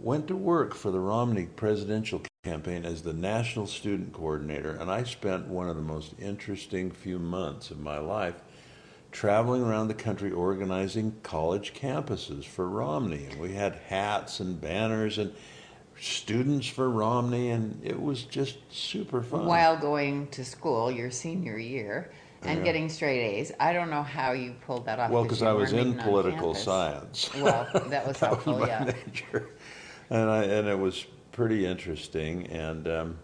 went 0.00 0.28
to 0.28 0.36
work 0.36 0.74
for 0.74 0.90
the 0.90 1.00
Romney 1.00 1.46
presidential 1.46 2.22
campaign 2.44 2.84
as 2.84 3.02
the 3.02 3.12
national 3.12 3.66
student 3.66 4.12
coordinator, 4.12 4.70
and 4.70 4.90
I 4.90 5.04
spent 5.04 5.48
one 5.48 5.68
of 5.68 5.76
the 5.76 5.82
most 5.82 6.14
interesting 6.20 6.90
few 6.90 7.18
months 7.18 7.70
of 7.70 7.80
my 7.80 7.98
life 7.98 8.36
traveling 9.10 9.62
around 9.62 9.88
the 9.88 9.94
country 9.94 10.30
organizing 10.30 11.16
college 11.22 11.72
campuses 11.72 12.44
for 12.44 12.68
Romney. 12.68 13.26
And 13.30 13.40
we 13.40 13.54
had 13.54 13.74
hats 13.88 14.40
and 14.40 14.60
banners 14.60 15.16
and 15.18 15.32
students 15.98 16.66
for 16.66 16.90
Romney, 16.90 17.50
and 17.50 17.80
it 17.82 18.00
was 18.00 18.24
just 18.24 18.58
super 18.70 19.22
fun. 19.22 19.46
While 19.46 19.78
going 19.78 20.26
to 20.28 20.44
school 20.44 20.90
your 20.90 21.10
senior 21.10 21.58
year 21.58 22.10
and 22.46 22.64
getting 22.64 22.88
straight 22.88 23.20
A's, 23.38 23.52
I 23.60 23.72
don't 23.72 23.90
know 23.90 24.02
how 24.02 24.32
you 24.32 24.54
pulled 24.66 24.86
that 24.86 24.98
off. 24.98 25.10
Well, 25.10 25.22
because 25.22 25.42
I 25.42 25.52
was 25.52 25.72
in 25.72 25.94
political 25.94 26.54
science. 26.54 27.30
Well, 27.34 27.68
that 27.88 28.06
was 28.06 28.18
helpful, 28.20 28.58
my 28.58 28.66
yeah. 28.68 28.92
major. 29.06 29.50
And 30.10 30.30
I 30.30 30.44
and 30.44 30.68
it 30.68 30.78
was 30.78 31.06
pretty 31.32 31.66
interesting. 31.66 32.46
And 32.48 32.86
um, 32.88 33.18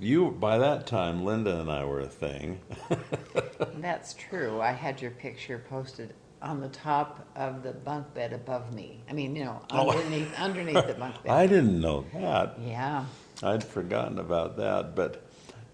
you 0.00 0.30
by 0.30 0.58
that 0.58 0.86
time, 0.86 1.24
Linda 1.24 1.60
and 1.60 1.70
I 1.70 1.84
were 1.84 2.00
a 2.00 2.08
thing. 2.08 2.60
That's 3.78 4.14
true. 4.14 4.60
I 4.60 4.72
had 4.72 5.00
your 5.00 5.10
picture 5.12 5.64
posted 5.68 6.14
on 6.42 6.60
the 6.60 6.68
top 6.68 7.26
of 7.34 7.62
the 7.62 7.72
bunk 7.72 8.12
bed 8.14 8.32
above 8.32 8.72
me. 8.74 9.00
I 9.08 9.12
mean, 9.14 9.34
you 9.34 9.44
know, 9.44 9.62
Oh. 9.70 9.90
underneath 9.90 10.38
underneath 10.38 10.86
the 10.86 10.94
bunk 10.94 11.22
bed. 11.24 11.32
I 11.32 11.46
didn't 11.46 11.80
know 11.80 12.04
that. 12.14 12.58
yeah. 12.60 13.04
I'd 13.42 13.62
forgotten 13.64 14.18
about 14.18 14.56
that, 14.56 14.94
but 14.94 15.25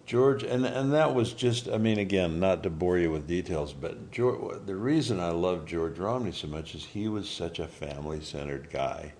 George, 0.04 0.42
and 0.42 0.66
and 0.66 0.92
that 0.92 1.14
was 1.14 1.32
just, 1.32 1.68
I 1.68 1.78
mean, 1.78 1.98
again, 1.98 2.40
not 2.40 2.62
to 2.64 2.70
bore 2.70 2.98
you 2.98 3.10
with 3.10 3.26
details, 3.26 3.72
but 3.72 4.10
George, 4.10 4.66
the 4.66 4.76
reason 4.76 5.20
I 5.20 5.30
love 5.30 5.66
George 5.66 5.98
Romney 5.98 6.32
so 6.32 6.48
much 6.48 6.74
is 6.74 6.84
he 6.84 7.08
was 7.08 7.28
such 7.28 7.58
a 7.58 7.68
family-centered 7.68 8.70
guy. 8.70 9.12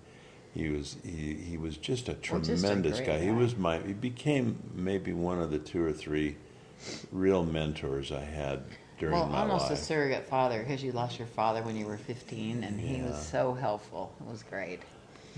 He 0.53 0.69
was 0.69 0.97
he, 1.03 1.33
he 1.33 1.57
was 1.57 1.77
just 1.77 2.09
a 2.09 2.11
Well, 2.11 2.41
just 2.41 2.49
a 2.49 2.67
tremendous 2.67 2.99
guy. 2.99 3.19
He 3.19 3.31
was 3.31 3.57
my 3.57 3.79
he 3.79 3.93
became 3.93 4.61
maybe 4.75 5.13
one 5.13 5.39
of 5.39 5.51
the 5.51 5.59
two 5.59 5.83
or 5.83 5.93
three 5.93 6.35
real 7.11 7.43
mentors 7.43 8.11
I 8.11 8.23
had 8.23 8.63
during 8.99 9.15
Well, 9.15 9.27
my 9.27 9.39
almost 9.39 9.71
a 9.71 9.77
surrogate 9.77 10.27
father 10.27 10.59
because 10.59 10.83
you 10.83 10.91
lost 10.91 11.17
your 11.17 11.27
father 11.27 11.63
when 11.63 11.75
you 11.75 11.85
were 11.85 11.97
15, 11.97 12.63
and 12.63 12.79
he 12.79 13.01
was 13.01 13.25
so 13.25 13.53
helpful. 13.53 14.13
It 14.21 14.31
was 14.31 14.43
great. 14.43 14.81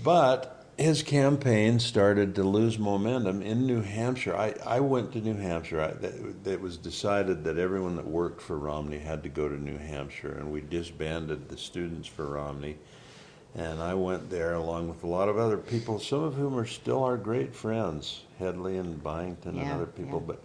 But 0.04 0.65
his 0.76 1.02
campaign 1.02 1.78
started 1.78 2.34
to 2.34 2.42
lose 2.42 2.78
momentum 2.78 3.40
in 3.40 3.66
New 3.66 3.80
Hampshire. 3.80 4.36
I, 4.36 4.54
I 4.66 4.80
went 4.80 5.12
to 5.12 5.20
New 5.20 5.36
Hampshire. 5.36 5.80
I, 5.80 5.90
that, 5.92 6.52
it 6.52 6.60
was 6.60 6.76
decided 6.76 7.44
that 7.44 7.56
everyone 7.56 7.96
that 7.96 8.06
worked 8.06 8.42
for 8.42 8.58
Romney 8.58 8.98
had 8.98 9.22
to 9.22 9.28
go 9.30 9.48
to 9.48 9.56
New 9.56 9.78
Hampshire, 9.78 10.36
and 10.38 10.52
we 10.52 10.60
disbanded 10.60 11.48
the 11.48 11.56
students 11.56 12.06
for 12.06 12.26
Romney. 12.26 12.76
And 13.54 13.80
I 13.80 13.94
went 13.94 14.28
there 14.28 14.52
along 14.54 14.90
with 14.90 15.02
a 15.02 15.06
lot 15.06 15.30
of 15.30 15.38
other 15.38 15.56
people, 15.56 15.98
some 15.98 16.22
of 16.22 16.34
whom 16.34 16.58
are 16.58 16.66
still 16.66 17.02
our 17.02 17.16
great 17.16 17.54
friends, 17.54 18.22
Headley 18.38 18.76
and 18.76 19.02
Byington 19.02 19.58
and 19.58 19.72
other 19.72 19.86
people. 19.86 20.20
yeah. 20.20 20.26
But 20.26 20.42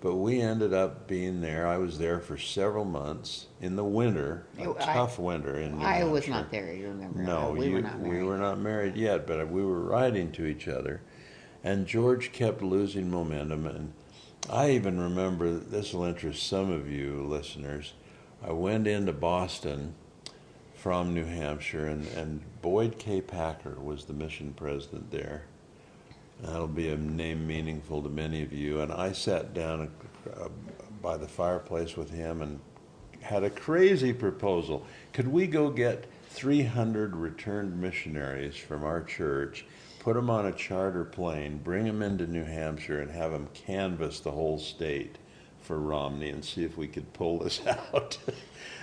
but 0.00 0.16
we 0.16 0.40
ended 0.40 0.74
up 0.74 1.06
being 1.08 1.40
there. 1.40 1.66
I 1.66 1.78
was 1.78 1.98
there 1.98 2.20
for 2.20 2.36
several 2.36 2.84
months 2.84 3.46
in 3.60 3.76
the 3.76 3.84
winter, 3.84 4.44
a 4.58 4.62
You- 4.62 4.76
I- 4.78 4.92
tough 4.94 5.18
winter 5.18 5.58
in 5.58 5.78
New 5.78 5.84
I 5.84 6.04
was 6.04 6.28
not 6.28 6.50
there. 6.50 6.72
You 6.74 6.88
remember? 6.88 7.22
No, 7.22 7.52
we 7.52 7.66
you, 7.68 7.72
were 7.74 7.80
not 7.82 8.00
married. 8.00 8.18
we 8.22 8.24
were 8.26 8.38
not 8.38 8.58
married 8.60 8.96
yet, 8.96 9.26
but 9.26 9.48
we 9.48 9.64
were 9.64 9.80
writing 9.80 10.30
to 10.32 10.44
each 10.46 10.68
other, 10.68 11.00
and 11.62 11.86
George 11.86 12.32
kept 12.32 12.62
losing 12.62 13.10
momentum. 13.10 13.66
And 13.66 13.92
I 14.50 14.70
even 14.72 15.00
remember 15.00 15.52
this 15.52 15.94
will 15.94 16.04
interest 16.04 16.46
some 16.46 16.70
of 16.70 16.90
you 16.90 17.22
listeners. 17.26 17.94
I 18.46 18.52
went 18.52 18.86
into 18.86 19.12
Boston 19.14 19.94
from 20.74 21.14
New 21.14 21.24
Hampshire, 21.24 21.86
and, 21.86 22.06
and 22.08 22.42
Boyd 22.60 22.98
K. 22.98 23.22
Packer 23.22 23.76
was 23.80 24.04
the 24.04 24.12
mission 24.12 24.52
president 24.54 25.10
there. 25.10 25.44
That'll 26.42 26.66
be 26.68 26.88
a 26.90 26.96
name 26.96 27.46
meaningful 27.46 28.02
to 28.02 28.08
many 28.08 28.42
of 28.42 28.52
you. 28.52 28.80
And 28.80 28.92
I 28.92 29.12
sat 29.12 29.54
down 29.54 29.90
uh, 30.36 30.48
by 31.02 31.16
the 31.16 31.28
fireplace 31.28 31.96
with 31.96 32.10
him 32.10 32.42
and 32.42 32.60
had 33.20 33.44
a 33.44 33.50
crazy 33.50 34.12
proposal. 34.12 34.84
Could 35.12 35.28
we 35.28 35.46
go 35.46 35.70
get 35.70 36.06
300 36.30 37.16
returned 37.16 37.80
missionaries 37.80 38.56
from 38.56 38.84
our 38.84 39.02
church, 39.02 39.64
put 40.00 40.14
them 40.14 40.28
on 40.28 40.46
a 40.46 40.52
charter 40.52 41.04
plane, 41.04 41.58
bring 41.62 41.84
them 41.84 42.02
into 42.02 42.26
New 42.26 42.44
Hampshire, 42.44 43.00
and 43.00 43.10
have 43.10 43.30
them 43.30 43.48
canvass 43.54 44.20
the 44.20 44.32
whole 44.32 44.58
state 44.58 45.16
for 45.62 45.78
Romney 45.78 46.28
and 46.28 46.44
see 46.44 46.62
if 46.64 46.76
we 46.76 46.86
could 46.86 47.10
pull 47.14 47.38
this 47.38 47.62
out? 47.66 48.18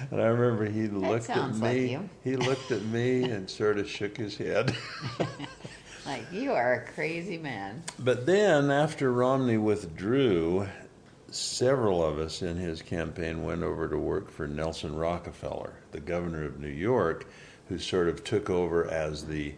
and 0.10 0.20
I 0.20 0.25
remember 0.27 0.65
he 0.65 0.88
looked 0.88 1.29
at 1.29 1.60
like 1.60 1.74
me. 1.75 1.91
you. 1.91 2.10
He 2.24 2.36
looked 2.36 2.72
at 2.72 2.84
me 2.86 3.24
and 3.25 3.48
sort 3.48 3.77
of 3.77 3.88
shook 3.88 4.17
his 4.17 4.36
head. 4.38 4.75
Like 6.05 6.31
you 6.31 6.53
are 6.53 6.74
a 6.74 6.91
crazy 6.93 7.38
man. 7.38 7.84
But 8.00 8.25
then, 8.25 8.72
after 8.72 9.12
Romney 9.12 9.58
withdrew, 9.58 10.67
several 11.29 12.03
of 12.03 12.20
us 12.20 12.41
in 12.41 12.58
his 12.58 12.81
campaign 12.81 13.43
went 13.43 13.63
over 13.63 13.88
to 13.88 13.98
work 13.98 14.31
for 14.31 14.48
Nelson 14.48 14.96
Rockefeller, 14.96 15.74
the 15.91 16.00
governor 16.00 16.43
of 16.43 16.60
New 16.60 16.67
York, 16.67 17.27
who 17.70 17.77
sort 17.77 18.10
of 18.10 18.24
took 18.24 18.50
over 18.50 18.89
as 18.89 19.25
the 19.25 19.53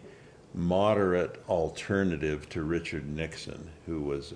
moderate 0.54 1.42
alternative 1.48 2.48
to 2.50 2.62
Richard 2.62 3.08
Nixon, 3.08 3.70
who 3.86 4.02
was 4.02 4.34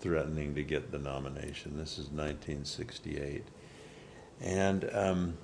threatening 0.00 0.54
to 0.54 0.62
get 0.62 0.90
the 0.90 0.98
nomination. 0.98 1.78
This 1.78 1.92
is 1.92 2.10
1968. 2.10 3.44
And 4.40 4.90
um, 4.92 5.38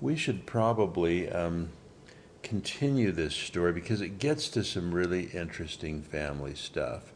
we 0.00 0.16
should 0.16 0.46
probably 0.46 1.28
um, 1.30 1.68
continue 2.50 3.12
this 3.12 3.36
story 3.36 3.72
because 3.72 4.00
it 4.00 4.18
gets 4.18 4.48
to 4.48 4.64
some 4.64 4.92
really 4.92 5.26
interesting 5.26 6.02
family 6.02 6.52
stuff. 6.56 7.12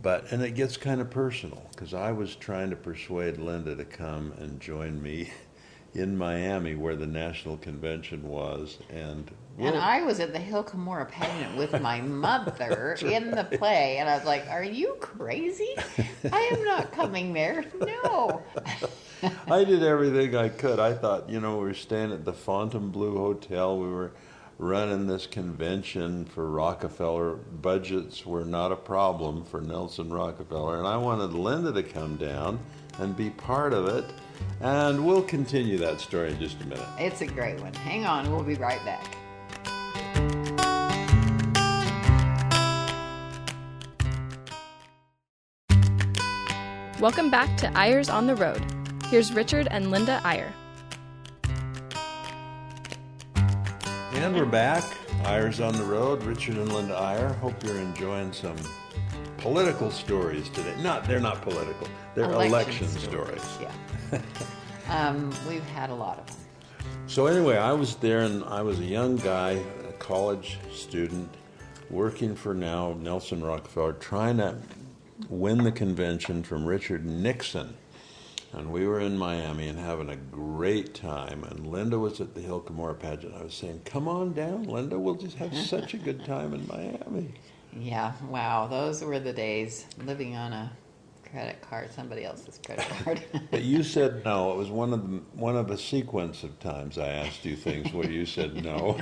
But 0.00 0.30
and 0.30 0.40
it 0.40 0.52
gets 0.52 0.76
kind 0.76 1.00
of 1.00 1.10
personal 1.10 1.66
because 1.72 1.92
I 1.92 2.12
was 2.12 2.36
trying 2.36 2.70
to 2.70 2.76
persuade 2.76 3.38
Linda 3.38 3.74
to 3.74 3.84
come 3.84 4.32
and 4.38 4.60
join 4.60 5.02
me 5.02 5.32
in 5.94 6.16
Miami 6.16 6.76
where 6.76 6.94
the 6.94 7.08
national 7.08 7.56
convention 7.56 8.22
was, 8.22 8.78
and 8.88 9.32
And 9.58 9.76
I 9.76 10.02
was 10.04 10.20
at 10.20 10.32
the 10.32 10.38
Hill 10.38 10.62
Cumorah 10.62 11.10
pageant 11.10 11.56
with 11.56 11.78
my 11.82 12.00
mother 12.24 12.96
in 13.04 13.32
the 13.32 13.44
play, 13.44 13.96
and 13.98 14.08
I 14.08 14.16
was 14.16 14.24
like, 14.24 14.46
"Are 14.48 14.62
you 14.62 14.96
crazy? 15.00 15.74
I 16.32 16.50
am 16.52 16.64
not 16.64 16.92
coming 16.92 17.32
there. 17.32 17.64
No." 17.80 18.42
I 19.50 19.64
did 19.64 19.82
everything 19.82 20.36
I 20.36 20.50
could. 20.50 20.78
I 20.78 20.94
thought, 20.94 21.28
you 21.28 21.40
know, 21.40 21.58
we 21.58 21.64
were 21.64 21.74
staying 21.74 22.12
at 22.12 22.24
the 22.24 22.32
Fontainebleau 22.32 23.16
Hotel. 23.18 23.76
We 23.76 23.88
were 23.88 24.12
running 24.62 25.08
this 25.08 25.26
convention 25.26 26.24
for 26.24 26.48
Rockefeller. 26.48 27.34
Budgets 27.34 28.24
were 28.24 28.44
not 28.44 28.70
a 28.70 28.76
problem 28.76 29.44
for 29.44 29.60
Nelson 29.60 30.08
Rockefeller. 30.08 30.78
And 30.78 30.86
I 30.86 30.96
wanted 30.96 31.34
Linda 31.34 31.72
to 31.72 31.82
come 31.82 32.16
down 32.16 32.60
and 33.00 33.16
be 33.16 33.30
part 33.30 33.72
of 33.72 33.88
it. 33.88 34.04
And 34.60 35.04
we'll 35.04 35.22
continue 35.22 35.78
that 35.78 36.00
story 36.00 36.30
in 36.30 36.38
just 36.38 36.60
a 36.60 36.66
minute. 36.66 36.86
It's 36.96 37.22
a 37.22 37.26
great 37.26 37.60
one. 37.60 37.74
Hang 37.74 38.06
on, 38.06 38.30
we'll 38.30 38.44
be 38.44 38.54
right 38.54 38.82
back. 38.84 39.16
Welcome 47.00 47.30
back 47.30 47.56
to 47.56 47.76
Eyres 47.76 48.08
on 48.08 48.28
the 48.28 48.36
Road. 48.36 48.64
Here's 49.06 49.32
Richard 49.32 49.66
and 49.72 49.90
Linda 49.90 50.20
Eyre. 50.24 50.54
And 54.14 54.36
we're 54.36 54.44
back. 54.44 54.84
Eyres 55.24 55.60
on 55.60 55.74
the 55.74 55.84
road. 55.84 56.22
Richard 56.22 56.56
and 56.56 56.70
Linda 56.72 56.96
Eyre. 56.96 57.32
Hope 57.34 57.64
you're 57.64 57.78
enjoying 57.78 58.32
some 58.32 58.56
political 59.38 59.90
stories 59.90 60.48
today. 60.50 60.74
Not, 60.80 61.04
they're 61.04 61.18
not 61.18 61.40
political. 61.40 61.88
They're 62.14 62.30
election, 62.30 62.86
stories. 62.88 63.42
Yeah. 63.60 64.20
um, 64.88 65.32
we've 65.48 65.64
had 65.64 65.90
a 65.90 65.94
lot 65.94 66.18
of 66.18 66.26
them. 66.26 66.36
So 67.06 67.26
anyway, 67.26 67.56
I 67.56 67.72
was 67.72 67.96
there, 67.96 68.20
and 68.20 68.44
I 68.44 68.62
was 68.62 68.78
a 68.80 68.84
young 68.84 69.16
guy, 69.16 69.62
a 69.88 69.92
college 69.94 70.58
student, 70.72 71.28
working 71.90 72.36
for 72.36 72.54
now 72.54 72.94
Nelson 73.00 73.42
Rockefeller, 73.42 73.94
trying 73.94 74.36
to 74.36 74.56
win 75.30 75.64
the 75.64 75.72
convention 75.72 76.42
from 76.42 76.64
Richard 76.66 77.04
Nixon, 77.06 77.74
and 78.52 78.70
we 78.72 78.86
were 78.86 79.00
in 79.00 79.16
Miami 79.16 79.68
and 79.68 79.78
having 79.78 80.10
a 80.10 80.16
great 80.16 80.94
time. 80.94 81.44
And 81.44 81.66
Linda 81.66 81.98
was 81.98 82.20
at 82.20 82.34
the 82.34 82.40
Hill 82.40 82.60
Cumorah 82.60 82.98
pageant. 82.98 83.34
I 83.34 83.42
was 83.42 83.54
saying, 83.54 83.82
"Come 83.84 84.08
on 84.08 84.32
down, 84.34 84.64
Linda. 84.64 84.98
We'll 84.98 85.14
just 85.14 85.36
have 85.38 85.56
such 85.74 85.94
a 85.94 85.98
good 85.98 86.24
time 86.24 86.52
in 86.54 86.66
Miami." 86.66 87.34
Yeah, 87.78 88.12
wow, 88.28 88.66
those 88.66 89.02
were 89.02 89.18
the 89.18 89.32
days 89.32 89.86
living 90.04 90.36
on 90.36 90.52
a 90.52 90.70
credit 91.30 91.62
card, 91.62 91.90
somebody 91.90 92.22
else's 92.24 92.60
credit 92.64 92.84
card. 93.04 93.22
But 93.50 93.62
you 93.62 93.82
said 93.94 94.22
no. 94.24 94.52
It 94.52 94.58
was 94.58 94.68
one 94.70 94.92
of 94.92 95.10
the, 95.10 95.16
one 95.34 95.56
of 95.56 95.70
a 95.70 95.78
sequence 95.78 96.42
of 96.42 96.58
times 96.60 96.98
I 96.98 97.08
asked 97.08 97.44
you 97.46 97.56
things 97.56 97.90
where 97.94 98.10
you 98.10 98.26
said 98.26 98.62
no. 98.62 99.00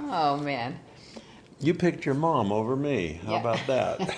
oh 0.00 0.36
man, 0.38 0.78
You 1.60 1.72
picked 1.74 2.04
your 2.04 2.14
mom 2.14 2.52
over 2.52 2.76
me. 2.76 3.20
How 3.24 3.32
Yeah. 3.32 3.40
about 3.40 3.66
that? 3.66 4.14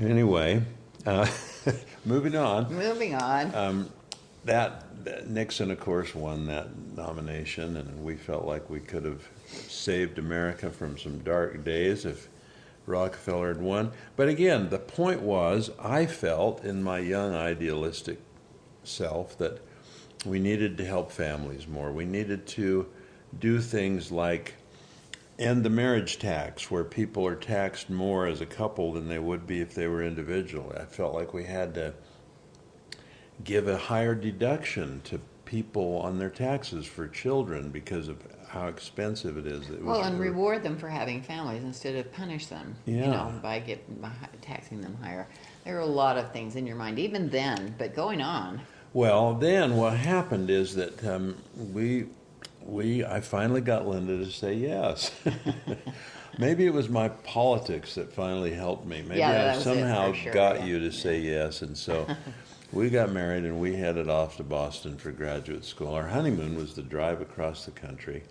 Anyway, 0.00 0.62
uh, 1.06 1.26
moving 2.04 2.36
on. 2.36 2.72
moving 2.74 3.14
on. 3.14 3.54
Um, 3.54 3.90
that, 4.44 5.04
that 5.04 5.28
Nixon, 5.28 5.70
of 5.70 5.80
course, 5.80 6.14
won 6.14 6.46
that 6.46 6.68
nomination, 6.96 7.76
and 7.76 8.04
we 8.04 8.16
felt 8.16 8.44
like 8.44 8.68
we 8.70 8.80
could 8.80 9.04
have 9.04 9.26
saved 9.46 10.18
America 10.18 10.70
from 10.70 10.96
some 10.98 11.18
dark 11.18 11.64
days 11.64 12.04
if 12.04 12.28
Rockefeller 12.86 13.48
had 13.48 13.62
won. 13.62 13.92
But 14.16 14.28
again, 14.28 14.70
the 14.70 14.78
point 14.78 15.20
was, 15.20 15.70
I 15.78 16.06
felt 16.06 16.64
in 16.64 16.82
my 16.82 16.98
young 16.98 17.34
idealistic 17.34 18.18
self 18.84 19.36
that 19.38 19.60
we 20.24 20.38
needed 20.38 20.76
to 20.78 20.84
help 20.84 21.10
families 21.10 21.66
more. 21.66 21.92
We 21.92 22.04
needed 22.04 22.46
to 22.48 22.86
do 23.38 23.60
things 23.60 24.10
like 24.10 24.54
end 25.40 25.64
the 25.64 25.70
marriage 25.70 26.18
tax, 26.18 26.70
where 26.70 26.84
people 26.84 27.26
are 27.26 27.34
taxed 27.34 27.90
more 27.90 28.26
as 28.26 28.40
a 28.40 28.46
couple 28.46 28.92
than 28.92 29.08
they 29.08 29.18
would 29.18 29.46
be 29.46 29.60
if 29.60 29.74
they 29.74 29.88
were 29.88 30.02
individual. 30.02 30.72
I 30.78 30.84
felt 30.84 31.14
like 31.14 31.32
we 31.32 31.44
had 31.44 31.74
to 31.74 31.94
give 33.42 33.66
a 33.66 33.76
higher 33.76 34.14
deduction 34.14 35.00
to 35.04 35.20
people 35.44 35.98
on 35.98 36.18
their 36.18 36.30
taxes 36.30 36.86
for 36.86 37.08
children 37.08 37.70
because 37.70 38.06
of 38.06 38.18
how 38.48 38.66
expensive 38.66 39.36
it 39.36 39.46
is. 39.46 39.68
It 39.70 39.82
well, 39.82 40.02
and 40.02 40.18
reward 40.20 40.62
them 40.62 40.76
for 40.76 40.88
having 40.88 41.22
families 41.22 41.62
instead 41.62 41.94
of 41.96 42.12
punish 42.12 42.46
them. 42.46 42.76
You 42.86 43.00
know, 43.00 43.32
by 43.42 43.60
get 43.60 44.00
by 44.00 44.10
taxing 44.42 44.80
them 44.80 44.96
higher. 45.02 45.28
There 45.64 45.76
are 45.76 45.80
a 45.80 45.86
lot 45.86 46.18
of 46.18 46.32
things 46.32 46.56
in 46.56 46.66
your 46.66 46.76
mind, 46.76 46.98
even 46.98 47.28
then. 47.30 47.74
But 47.78 47.94
going 47.94 48.20
on, 48.20 48.60
Well, 48.92 49.34
then 49.34 49.76
what 49.76 49.96
happened 49.96 50.50
is 50.50 50.74
that 50.74 51.04
um, 51.04 51.36
we, 51.56 52.06
we, 52.64 53.04
I 53.04 53.20
finally 53.20 53.60
got 53.60 53.86
Linda 53.86 54.18
to 54.18 54.30
say 54.30 54.54
yes. 54.54 55.10
Maybe 56.38 56.66
it 56.66 56.72
was 56.72 56.88
my 56.88 57.08
politics 57.08 57.94
that 57.96 58.12
finally 58.12 58.52
helped 58.52 58.86
me. 58.86 59.02
Maybe 59.02 59.20
Yeah, 59.20 59.54
I 59.56 59.62
somehow 59.62 60.12
sure, 60.12 60.32
got 60.32 60.60
yeah. 60.60 60.66
you 60.66 60.78
to 60.80 60.92
say 60.92 61.18
yes, 61.20 61.62
and 61.62 61.76
so 61.76 62.06
we 62.72 62.88
got 62.88 63.10
married 63.12 63.44
and 63.44 63.60
we 63.60 63.74
headed 63.76 64.08
off 64.08 64.36
to 64.36 64.44
Boston 64.44 64.96
for 64.96 65.10
graduate 65.10 65.64
school. 65.64 65.94
Our 65.94 66.06
honeymoon 66.08 66.56
was 66.56 66.74
the 66.74 66.82
drive 66.82 67.20
across 67.20 67.64
the 67.64 67.72
country, 67.72 68.22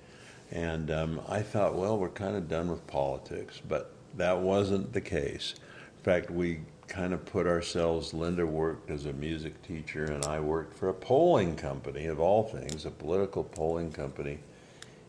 and 0.52 0.90
um, 0.90 1.22
I 1.28 1.42
thought, 1.42 1.76
well, 1.76 1.98
we're 1.98 2.10
kind 2.10 2.36
of 2.36 2.48
done 2.48 2.70
with 2.70 2.86
politics, 2.88 3.62
but 3.68 3.92
that 4.16 4.40
wasn't 4.40 4.94
the 4.94 5.02
case. 5.02 5.56
In 5.98 6.04
fact, 6.04 6.32
we 6.32 6.62
kind 6.90 7.14
of 7.14 7.26
put 7.26 7.48
ourselves. 7.48 8.14
Linda 8.14 8.46
worked 8.46 8.90
as 8.90 9.06
a 9.06 9.14
music 9.14 9.62
teacher, 9.62 10.06
and 10.06 10.26
I 10.26 10.40
worked 10.40 10.74
for 10.74 10.90
a 10.90 10.94
polling 10.94 11.56
company, 11.56 12.08
of 12.08 12.20
all 12.20 12.44
things, 12.44 12.86
a 12.86 12.92
political 12.92 13.44
polling 13.44 13.92
company 13.92 14.40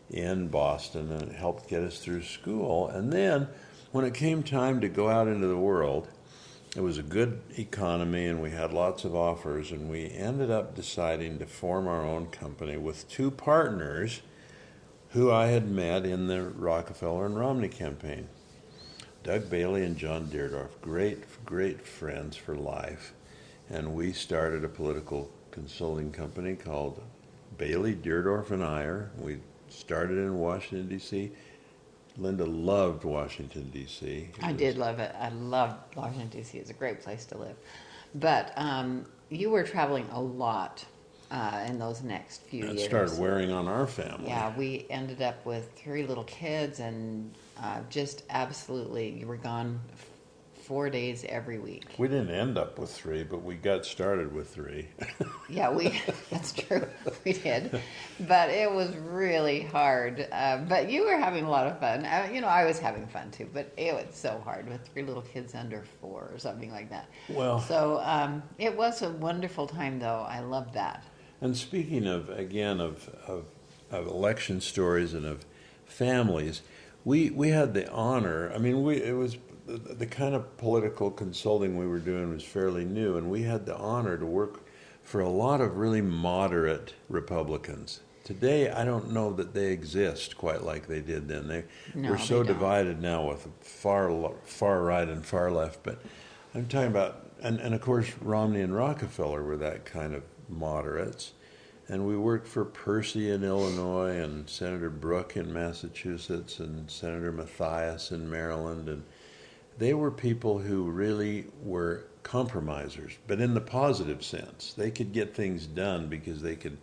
in 0.09 0.47
Boston, 0.47 1.11
and 1.11 1.23
it 1.23 1.35
helped 1.35 1.67
get 1.67 1.81
us 1.83 1.99
through 1.99 2.23
school. 2.23 2.87
And 2.87 3.11
then, 3.11 3.47
when 3.91 4.05
it 4.05 4.13
came 4.13 4.43
time 4.43 4.79
to 4.81 4.89
go 4.89 5.09
out 5.09 5.27
into 5.27 5.47
the 5.47 5.57
world, 5.57 6.07
it 6.75 6.81
was 6.81 6.97
a 6.97 7.03
good 7.03 7.41
economy, 7.57 8.27
and 8.27 8.41
we 8.41 8.51
had 8.51 8.71
lots 8.71 9.03
of 9.03 9.15
offers, 9.15 9.71
and 9.71 9.89
we 9.89 10.09
ended 10.11 10.49
up 10.49 10.75
deciding 10.75 11.39
to 11.39 11.45
form 11.45 11.87
our 11.87 12.05
own 12.05 12.27
company 12.27 12.77
with 12.77 13.09
two 13.09 13.31
partners 13.31 14.21
who 15.09 15.29
I 15.29 15.47
had 15.47 15.69
met 15.69 16.05
in 16.05 16.27
the 16.27 16.41
Rockefeller 16.41 17.25
and 17.25 17.37
Romney 17.37 17.67
campaign. 17.67 18.29
Doug 19.23 19.49
Bailey 19.49 19.83
and 19.85 19.97
John 19.97 20.25
Deardourff, 20.27 20.69
great, 20.81 21.19
great 21.45 21.85
friends 21.85 22.35
for 22.35 22.55
life. 22.55 23.13
And 23.69 23.93
we 23.93 24.13
started 24.13 24.63
a 24.63 24.69
political 24.69 25.29
consulting 25.51 26.11
company 26.11 26.55
called 26.55 27.01
Bailey, 27.57 27.93
Deardourff, 27.95 28.51
and 28.51 28.63
Eyre. 28.63 29.11
We 29.19 29.37
started 29.69 30.17
in 30.17 30.37
Washington, 30.39 30.89
D.C. 30.89 31.31
Linda 32.17 32.45
loved 32.45 33.03
Washington, 33.03 33.69
D.C. 33.71 34.29
I 34.41 34.47
was- 34.51 34.57
did 34.57 34.77
love 34.77 34.99
it. 34.99 35.13
I 35.17 35.29
loved 35.29 35.95
Washington 35.95 36.27
D.C. 36.29 36.57
It's 36.57 36.71
a 36.71 36.73
great 36.73 37.01
place 37.01 37.25
to 37.25 37.37
live. 37.37 37.55
But 38.15 38.51
um, 38.57 39.05
you 39.29 39.49
were 39.51 39.63
traveling 39.63 40.07
a 40.11 40.21
lot 40.21 40.83
uh, 41.31 41.63
in 41.67 41.79
those 41.79 42.03
next 42.03 42.41
few 42.43 42.65
It 42.65 42.73
years. 42.75 42.83
started 42.83 43.17
wearing 43.19 43.51
on 43.51 43.67
our 43.67 43.87
family. 43.87 44.27
Yeah, 44.27 44.53
we 44.57 44.85
ended 44.89 45.21
up 45.21 45.45
with 45.45 45.71
three 45.75 46.05
little 46.05 46.25
kids 46.25 46.79
and 46.79 47.33
uh, 47.61 47.79
just 47.89 48.23
absolutely, 48.29 49.09
you 49.09 49.27
were 49.27 49.37
gone 49.37 49.79
f- 49.93 50.09
four 50.65 50.89
days 50.89 51.25
every 51.29 51.57
week. 51.59 51.85
We 51.97 52.07
didn't 52.07 52.31
end 52.31 52.57
up 52.57 52.77
with 52.77 52.91
three, 52.91 53.23
but 53.23 53.43
we 53.43 53.55
got 53.55 53.85
started 53.85 54.33
with 54.33 54.49
three. 54.53 54.87
Yeah, 55.49 55.69
we, 55.69 55.99
that's 56.29 56.53
true, 56.53 56.87
we 57.25 57.33
did. 57.33 57.81
But 58.21 58.49
it 58.51 58.71
was 58.71 58.95
really 58.95 59.63
hard. 59.63 60.25
Uh, 60.31 60.59
but 60.69 60.89
you 60.89 61.03
were 61.03 61.17
having 61.17 61.43
a 61.43 61.49
lot 61.49 61.67
of 61.67 61.77
fun. 61.77 62.05
Uh, 62.05 62.29
you 62.31 62.39
know, 62.39 62.47
I 62.47 62.63
was 62.63 62.79
having 62.79 63.05
fun 63.07 63.31
too, 63.31 63.49
but 63.53 63.69
it 63.75 63.93
was 63.93 64.15
so 64.15 64.39
hard 64.45 64.69
with 64.69 64.87
three 64.87 65.03
little 65.03 65.23
kids 65.23 65.53
under 65.53 65.83
four 65.99 66.29
or 66.31 66.37
something 66.39 66.71
like 66.71 66.89
that. 66.89 67.09
Well- 67.27 67.59
so 67.59 67.99
um, 68.01 68.41
it 68.59 68.73
was 68.77 69.01
a 69.01 69.09
wonderful 69.09 69.67
time 69.67 69.99
though. 69.99 70.25
I 70.25 70.39
loved 70.39 70.73
that. 70.75 71.03
And 71.41 71.57
speaking 71.57 72.05
of 72.07 72.29
again 72.29 72.79
of, 72.79 73.09
of 73.27 73.45
of 73.91 74.07
election 74.07 74.61
stories 74.61 75.13
and 75.13 75.25
of 75.25 75.45
families, 75.85 76.61
we 77.03 77.29
we 77.31 77.49
had 77.49 77.73
the 77.73 77.89
honor. 77.91 78.51
I 78.53 78.59
mean, 78.59 78.83
we 78.83 79.01
it 79.01 79.15
was 79.15 79.37
the, 79.65 79.77
the 79.77 80.05
kind 80.05 80.35
of 80.35 80.57
political 80.57 81.11
consulting 81.11 81.77
we 81.77 81.87
were 81.87 81.99
doing 81.99 82.29
was 82.29 82.43
fairly 82.43 82.85
new, 82.85 83.17
and 83.17 83.29
we 83.29 83.43
had 83.43 83.65
the 83.65 83.75
honor 83.75 84.17
to 84.17 84.25
work 84.25 84.61
for 85.03 85.21
a 85.21 85.29
lot 85.29 85.61
of 85.61 85.77
really 85.77 86.01
moderate 86.01 86.93
Republicans. 87.09 88.01
Today, 88.23 88.69
I 88.69 88.85
don't 88.85 89.11
know 89.11 89.33
that 89.33 89.53
they 89.53 89.71
exist 89.71 90.37
quite 90.37 90.63
like 90.63 90.87
they 90.87 91.01
did 91.01 91.27
then. 91.27 91.47
They 91.47 91.63
No, 91.95 92.11
we're 92.11 92.17
so 92.19 92.43
divided 92.43 93.01
now 93.01 93.27
with 93.27 93.47
far 93.61 94.31
far 94.45 94.83
right 94.83 95.07
and 95.07 95.25
far 95.25 95.51
left, 95.51 95.81
but 95.83 95.99
I'm 96.53 96.67
talking 96.67 96.87
about, 96.87 97.31
and, 97.41 97.59
and 97.59 97.73
of 97.73 97.81
course, 97.81 98.11
Romney 98.21 98.61
and 98.61 98.75
Rockefeller 98.75 99.41
were 99.41 99.57
that 99.57 99.85
kind 99.85 100.13
of 100.13 100.23
moderates. 100.51 101.33
And 101.87 102.07
we 102.07 102.15
worked 102.15 102.47
for 102.47 102.63
Percy 102.63 103.31
in 103.31 103.43
Illinois, 103.43 104.15
and 104.17 104.49
Senator 104.49 104.89
Brooke 104.89 105.35
in 105.35 105.51
Massachusetts, 105.51 106.59
and 106.59 106.89
Senator 106.89 107.31
Mathias 107.31 108.11
in 108.11 108.29
Maryland. 108.29 108.87
And 108.87 109.03
they 109.77 109.93
were 109.93 110.11
people 110.11 110.59
who 110.59 110.83
really 110.83 111.47
were 111.63 112.05
compromisers, 112.23 113.17
but 113.27 113.41
in 113.41 113.53
the 113.53 113.61
positive 113.61 114.23
sense. 114.23 114.73
They 114.73 114.91
could 114.91 115.11
get 115.11 115.35
things 115.35 115.65
done 115.65 116.07
because 116.07 116.41
they 116.41 116.55
could 116.55 116.77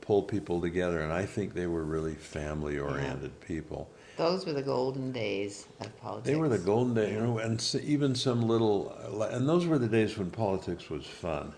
pull 0.00 0.22
people 0.22 0.60
together. 0.60 1.00
And 1.00 1.12
I 1.12 1.24
think 1.26 1.54
they 1.54 1.66
were 1.66 1.84
really 1.84 2.14
family 2.14 2.78
oriented 2.78 3.40
people. 3.40 3.88
Those 4.16 4.46
were 4.46 4.52
the 4.52 4.62
golden 4.62 5.10
days 5.10 5.66
of 5.80 6.00
politics. 6.00 6.28
They 6.28 6.36
were 6.36 6.48
the 6.48 6.58
golden 6.58 6.94
days, 6.94 7.14
you 7.14 7.20
know, 7.20 7.38
and 7.38 7.74
even 7.82 8.14
some 8.14 8.42
little, 8.42 8.92
and 9.32 9.48
those 9.48 9.66
were 9.66 9.78
the 9.78 9.88
days 9.88 10.16
when 10.16 10.30
politics 10.30 10.88
was 10.88 11.04
fun. 11.04 11.52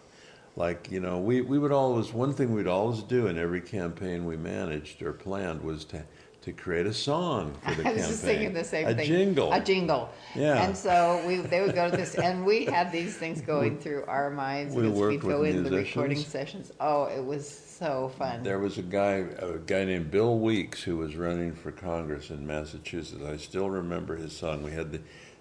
Like, 0.57 0.91
you 0.91 1.01
know, 1.01 1.19
we, 1.19 1.43
we 1.43 1.59
would 1.59 1.73
always, 1.73 2.13
one 2.13 2.33
thing 2.33 2.55
we'd 2.55 2.67
always 2.67 3.03
do 3.03 3.27
in 3.27 3.39
every 3.39 3.61
campaign 3.61 4.25
we 4.25 4.39
managed 4.39 5.03
or 5.03 5.13
planned 5.13 5.63
was 5.63 5.85
to, 5.87 6.03
to 6.41 6.53
create 6.53 6.87
a 6.87 6.95
song 6.95 7.55
for 7.63 7.75
the 7.75 7.81
I 7.83 7.85
campaign. 7.85 7.97
was 7.97 8.09
just 8.09 8.25
thinking 8.25 8.55
the 8.55 8.65
same 8.65 8.89
a 8.89 8.95
thing. 8.95 9.07
jingle. 9.07 9.53
A 9.53 9.61
jingle. 9.61 10.09
Yeah. 10.35 10.65
And 10.65 10.75
so 10.75 11.23
we 11.27 11.37
they 11.37 11.61
would 11.61 11.75
go 11.75 11.91
to 11.91 11.97
this, 11.97 12.15
and 12.15 12.47
we 12.47 12.65
had 12.65 12.91
these 12.91 13.17
things 13.19 13.41
going 13.53 13.79
through 13.79 14.05
our 14.07 14.31
minds. 14.31 14.75
We 14.75 14.85
because 14.85 14.99
we'd 14.99 15.21
go 15.21 15.43
in 15.43 15.63
the 15.63 15.71
recording 15.71 16.19
sessions. 16.19 16.73
Oh, 16.81 17.05
it 17.05 17.23
was 17.23 17.47
so 17.47 18.11
fun. 18.17 18.43
There 18.43 18.59
was 18.59 18.79
a 18.79 18.83
guy, 18.83 19.27
a 19.39 19.59
guy 19.59 19.85
named 19.85 20.11
Bill 20.11 20.39
Weeks, 20.39 20.83
who 20.83 20.97
was 20.97 21.17
running 21.17 21.53
for 21.53 21.71
Congress 21.71 22.31
in 22.31 22.47
Massachusetts. 22.47 23.23
I 23.27 23.37
still 23.37 23.69
remember 23.69 24.17
his 24.17 24.35
song. 24.35 24.63
We 24.63 24.73
had 24.73 24.93
the, 24.93 25.01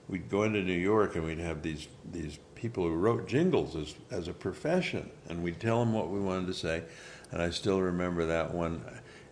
we'd 0.10 0.28
go 0.28 0.43
into 0.43 0.62
New 0.62 0.73
York 0.73 1.15
and 1.15 1.23
we'd 1.23 1.39
have 1.39 1.62
these 1.62 1.88
these 2.12 2.39
people 2.56 2.84
who 2.84 2.96
wrote 2.96 3.28
jingles 3.28 3.76
as 3.76 3.96
as 4.12 4.28
a 4.28 4.34
profession, 4.34 5.10
and 5.30 5.44
we'd 5.44 5.60
tell 5.60 5.80
them 5.80 5.94
what 5.94 6.10
we 6.10 6.20
wanted 6.20 6.48
to 6.48 6.54
say. 6.54 6.84
And 7.32 7.41
I 7.41 7.50
still 7.50 7.82
remember 7.82 8.26
that 8.26 8.54
one. 8.54 8.84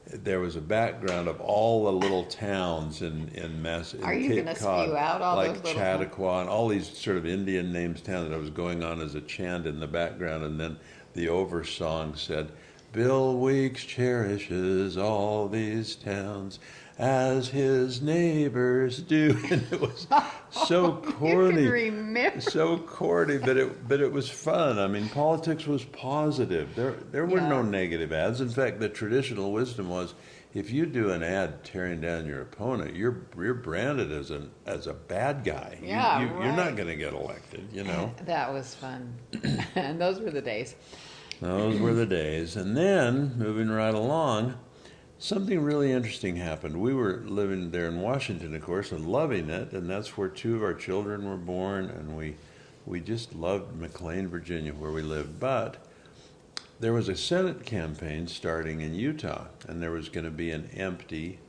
There 0.06 0.42
was 0.42 0.58
a 0.58 0.62
background 0.62 1.30
of 1.30 1.40
all 1.40 1.86
the 1.86 1.92
little 1.94 2.26
towns 2.26 3.02
in 3.02 3.30
in 3.30 3.62
Mass. 3.62 3.94
in 3.94 4.04
Are 4.04 4.14
you 4.14 4.36
gonna 4.44 4.56
Cod, 4.56 4.86
spew 4.86 4.98
out 4.98 5.22
all 5.22 5.38
like 5.38 5.54
those 5.54 5.64
little 5.64 5.82
Chautauqua 5.82 6.42
and 6.42 6.50
all 6.50 6.68
these 6.68 6.90
sort 6.98 7.18
of 7.18 7.26
Indian 7.26 7.72
names 7.72 8.02
towns 8.02 8.30
that 8.30 8.36
I 8.36 8.40
was 8.40 8.50
going 8.50 8.84
on 8.84 9.00
as 9.02 9.16
a 9.16 9.22
chant 9.22 9.66
in 9.66 9.80
the 9.80 9.88
background, 9.88 10.44
and 10.44 10.60
then 10.60 10.78
the 11.14 11.30
over 11.30 11.64
song 11.64 12.16
said, 12.16 12.52
"Bill 12.92 13.38
Weeks 13.38 13.86
cherishes 13.86 14.98
all 14.98 15.48
these 15.48 15.96
towns," 15.96 16.60
as 17.00 17.48
his 17.50 18.02
neighbors 18.02 19.00
do. 19.02 19.38
And 19.52 19.64
it 19.72 19.82
was 19.82 20.08
so 20.52 21.02
You 21.06 21.12
corny. 21.14 22.40
so 22.40 22.78
corny, 22.78 23.38
but 23.38 23.58
it 23.58 23.88
but 23.88 24.00
it 24.02 24.12
was 24.12 24.30
fun. 24.30 24.78
I 24.80 24.88
mean, 24.88 25.10
politics 25.10 25.66
was 25.66 25.84
positive. 25.86 26.76
There 26.76 26.92
there 27.12 27.26
were 27.26 27.42
no 27.42 27.62
negative 27.62 28.12
ads. 28.14 28.42
In 28.42 28.50
fact, 28.50 28.80
the 28.80 28.90
traditional 28.90 29.52
wisdom 29.52 29.90
was, 29.90 30.14
if 30.54 30.70
you 30.72 30.86
do 30.86 31.10
an 31.12 31.24
ad 31.24 31.64
tearing 31.64 32.00
down 32.02 32.28
your 32.28 32.42
opponent, 32.42 32.96
you're 32.96 33.18
you're 33.36 33.56
branded 33.56 34.12
as 34.12 34.30
an 34.30 34.52
as 34.66 34.86
a 34.88 34.94
bad 34.94 35.44
guy. 35.44 35.78
You- 35.82 35.88
Yeah, 35.90 36.20
you, 36.22 36.28
You're 36.44 36.56
not 36.56 36.76
going 36.76 36.90
to 36.90 36.96
get 36.96 37.14
elected. 37.14 37.68
You 37.74 37.84
know. 37.86 38.14
That 38.26 38.54
was 38.54 38.76
fun. 38.76 39.16
and 39.76 40.00
those 40.00 40.20
were 40.20 40.32
the 40.32 40.42
days. 40.42 40.76
Those 41.42 41.80
were 41.80 41.94
the 41.94 42.06
days. 42.06 42.56
And 42.56 42.78
then, 42.78 43.34
moving 43.38 43.70
right 43.70 43.94
along, 43.94 44.54
something 45.24 45.62
really 45.62 45.90
interesting 45.90 46.36
happened. 46.36 46.76
We 46.82 46.94
were 46.94 47.24
living 47.26 47.72
there 47.72 47.88
in 47.88 48.02
Washington, 48.02 48.54
of 48.54 48.62
course, 48.62 48.92
and 48.92 49.08
loving 49.08 49.50
it, 49.50 49.72
and 49.72 49.90
that's 49.90 50.18
where 50.18 50.28
two 50.28 50.58
of 50.58 50.64
our 50.64 50.74
children 50.74 51.28
were 51.28 51.38
born, 51.38 51.86
and 51.86 52.18
we 52.18 52.36
we 52.86 53.00
just 53.00 53.34
loved 53.34 53.80
McLean, 53.80 54.28
Virginia, 54.28 54.74
where 54.74 54.92
we 54.92 55.02
lived. 55.02 55.40
But 55.40 55.78
there 56.82 56.92
was 56.92 57.08
a 57.08 57.16
Senate 57.16 57.66
campaign 57.66 58.28
starting 58.28 58.82
in 58.82 58.94
Utah, 58.94 59.46
and 59.66 59.82
there 59.82 59.92
was 59.92 60.10
going 60.10 60.26
to 60.26 60.32
be 60.32 60.52
an 60.52 60.70
empty 60.74 61.40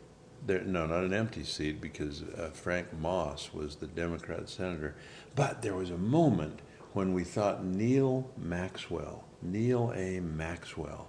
there, 0.47 0.61
no, 0.61 0.87
not 0.87 1.03
an 1.03 1.13
empty 1.13 1.43
seat 1.43 1.81
because 1.81 2.23
uh, 2.23 2.51
Frank 2.53 2.93
Moss 3.01 3.53
was 3.53 3.77
the 3.77 3.87
Democrat 3.89 4.49
senator. 4.49 4.95
But 5.35 5.63
there 5.63 5.75
was 5.75 5.91
a 5.91 5.99
moment 5.99 6.61
when 6.93 7.13
we 7.13 7.25
thought 7.25 7.65
Neal 7.65 8.31
Maxwell, 8.37 9.25
Neal 9.43 9.93
A. 9.97 10.21
Maxwell, 10.21 11.09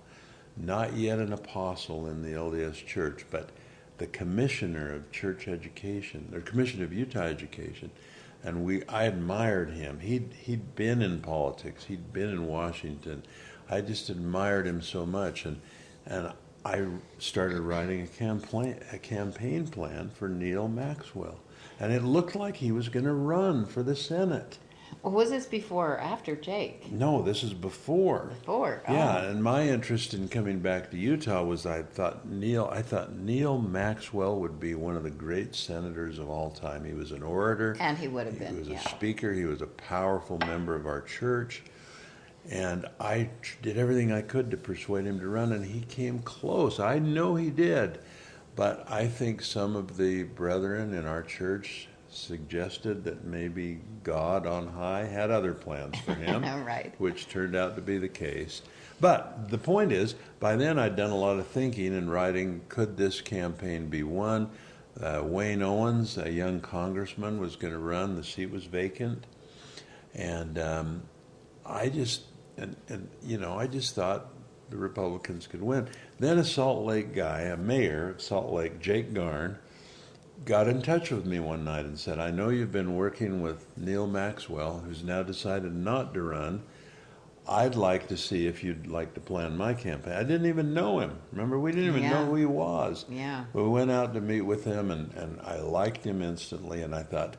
not 0.57 0.95
yet 0.95 1.19
an 1.19 1.33
apostle 1.33 2.07
in 2.07 2.21
the 2.21 2.29
LDS 2.29 2.85
Church, 2.85 3.25
but 3.29 3.49
the 3.97 4.07
commissioner 4.07 4.93
of 4.93 5.11
church 5.11 5.47
education, 5.47 6.31
or 6.33 6.41
commissioner 6.41 6.83
of 6.83 6.93
Utah 6.93 7.21
education, 7.21 7.91
and 8.43 8.63
we 8.63 8.83
I 8.85 9.03
admired 9.03 9.71
him. 9.71 9.99
He'd 9.99 10.33
he'd 10.33 10.75
been 10.75 11.01
in 11.01 11.21
politics. 11.21 11.85
He'd 11.85 12.13
been 12.13 12.29
in 12.29 12.47
Washington. 12.47 13.23
I 13.69 13.81
just 13.81 14.09
admired 14.09 14.67
him 14.67 14.81
so 14.81 15.05
much, 15.05 15.45
and 15.45 15.61
and 16.05 16.31
I 16.65 16.85
started 17.19 17.61
writing 17.61 18.01
a 18.01 18.07
campaign 18.07 18.79
a 18.91 18.97
campaign 18.97 19.67
plan 19.67 20.09
for 20.09 20.27
Neal 20.27 20.67
Maxwell, 20.67 21.39
and 21.79 21.93
it 21.93 22.03
looked 22.03 22.35
like 22.35 22.57
he 22.57 22.71
was 22.71 22.89
going 22.89 23.05
to 23.05 23.13
run 23.13 23.65
for 23.65 23.81
the 23.81 23.95
Senate. 23.95 24.57
Well, 25.05 25.13
was 25.13 25.29
this 25.29 25.45
before 25.45 25.93
or 25.93 25.99
after 25.99 26.35
Jake? 26.35 26.91
No, 26.91 27.21
this 27.21 27.43
is 27.43 27.53
before. 27.53 28.31
Before. 28.39 28.81
oh. 28.87 28.93
Yeah, 28.93 29.25
and 29.25 29.43
my 29.43 29.67
interest 29.67 30.15
in 30.15 30.27
coming 30.27 30.59
back 30.59 30.89
to 30.91 30.97
Utah 30.97 31.43
was 31.43 31.67
I 31.67 31.83
thought 31.83 32.27
Neal 32.27 32.67
I 32.71 32.81
thought 32.81 33.15
Neal 33.15 33.59
Maxwell 33.59 34.39
would 34.39 34.59
be 34.59 34.73
one 34.73 34.95
of 34.95 35.03
the 35.03 35.11
great 35.11 35.53
senators 35.53 36.17
of 36.17 36.29
all 36.29 36.49
time. 36.49 36.83
He 36.85 36.93
was 36.93 37.11
an 37.11 37.21
orator. 37.21 37.77
And 37.79 37.97
he 37.97 38.07
would 38.07 38.25
have 38.25 38.39
been. 38.39 38.53
He 38.53 38.59
was 38.59 38.69
yeah. 38.69 38.81
a 38.83 38.89
speaker. 38.89 39.31
He 39.31 39.45
was 39.45 39.61
a 39.61 39.67
powerful 39.67 40.39
member 40.39 40.75
of 40.75 40.87
our 40.87 41.01
church. 41.01 41.61
And 42.49 42.85
I 42.99 43.29
did 43.61 43.77
everything 43.77 44.11
I 44.11 44.21
could 44.21 44.51
to 44.51 44.57
persuade 44.57 45.05
him 45.05 45.19
to 45.19 45.27
run, 45.27 45.51
and 45.51 45.65
he 45.65 45.81
came 45.81 46.19
close. 46.19 46.79
I 46.79 46.99
know 46.99 47.35
he 47.35 47.49
did. 47.49 47.99
But 48.55 48.89
I 48.89 49.07
think 49.07 49.41
some 49.41 49.75
of 49.75 49.97
the 49.97 50.23
brethren 50.23 50.93
in 50.93 51.05
our 51.05 51.21
church 51.21 51.89
suggested 52.15 53.03
that 53.03 53.25
maybe 53.25 53.79
God 54.03 54.47
on 54.47 54.67
high 54.67 55.05
had 55.05 55.31
other 55.31 55.53
plans 55.53 55.97
for 55.99 56.13
him, 56.13 56.43
Right. 56.65 56.93
which 56.97 57.27
turned 57.27 57.55
out 57.55 57.75
to 57.75 57.81
be 57.81 57.97
the 57.97 58.07
case. 58.09 58.61
But 59.01 59.49
the 59.49 59.57
point 59.57 59.91
is, 59.91 60.15
by 60.39 60.55
then 60.55 60.79
I'd 60.79 60.95
done 60.95 61.11
a 61.11 61.17
lot 61.17 61.37
of 61.39 61.47
thinking 61.47 61.93
and 61.95 62.09
writing 62.11 62.61
could 62.69 62.95
this 62.97 63.21
campaign 63.21 63.87
be 63.89 64.03
won? 64.03 64.49
Uh, 64.99 65.21
Wayne 65.25 65.61
Owens, 65.61 66.17
a 66.17 66.31
young 66.31 66.61
congressman, 66.61 67.39
was 67.39 67.57
going 67.57 67.73
to 67.73 67.79
run, 67.79 68.15
the 68.15 68.23
seat 68.23 68.49
was 68.49 68.63
vacant. 68.63 69.25
And 70.13 70.57
um, 70.57 71.03
I 71.65 71.89
just, 71.89 72.21
and, 72.55 72.77
and 72.87 73.09
you 73.21 73.37
know, 73.37 73.59
I 73.59 73.67
just 73.67 73.93
thought 73.95 74.27
the 74.69 74.77
Republicans 74.77 75.47
could 75.47 75.61
win. 75.61 75.89
Then 76.19 76.37
a 76.37 76.45
Salt 76.45 76.85
Lake 76.85 77.13
guy, 77.13 77.41
a 77.41 77.57
mayor 77.57 78.11
of 78.11 78.21
Salt 78.21 78.53
Lake, 78.53 78.79
Jake 78.79 79.13
Garn, 79.13 79.57
got 80.43 80.67
in 80.67 80.81
touch 80.81 81.11
with 81.11 81.25
me 81.25 81.39
one 81.39 81.63
night 81.63 81.85
and 81.85 81.97
said, 81.97 82.19
I 82.19 82.31
know 82.31 82.49
you've 82.49 82.71
been 82.71 82.95
working 82.95 83.41
with 83.41 83.65
Neal 83.77 84.07
Maxwell, 84.07 84.79
who's 84.85 85.03
now 85.03 85.23
decided 85.23 85.73
not 85.73 86.13
to 86.13 86.21
run. 86.21 86.63
I'd 87.47 87.75
like 87.75 88.07
to 88.07 88.17
see 88.17 88.47
if 88.47 88.63
you'd 88.63 88.87
like 88.87 89.13
to 89.13 89.19
plan 89.19 89.55
my 89.55 89.73
campaign. 89.75 90.13
I 90.13 90.23
didn't 90.23 90.47
even 90.47 90.73
know 90.73 90.99
him. 90.99 91.19
Remember, 91.31 91.59
we 91.59 91.71
didn't 91.71 91.89
even 91.89 92.03
Yeah. 92.03 92.09
know 92.09 92.25
who 92.25 92.35
he 92.35 92.45
was. 92.45 93.05
Yeah. 93.07 93.45
We 93.53 93.63
went 93.67 93.91
out 93.91 94.15
to 94.15 94.21
meet 94.21 94.41
with 94.41 94.65
him, 94.65 94.89
and, 94.89 95.13
and 95.13 95.39
I 95.41 95.59
liked 95.59 96.03
him 96.03 96.21
instantly, 96.23 96.81
and 96.81 96.93
I 96.95 97.03
thought, 97.03 97.37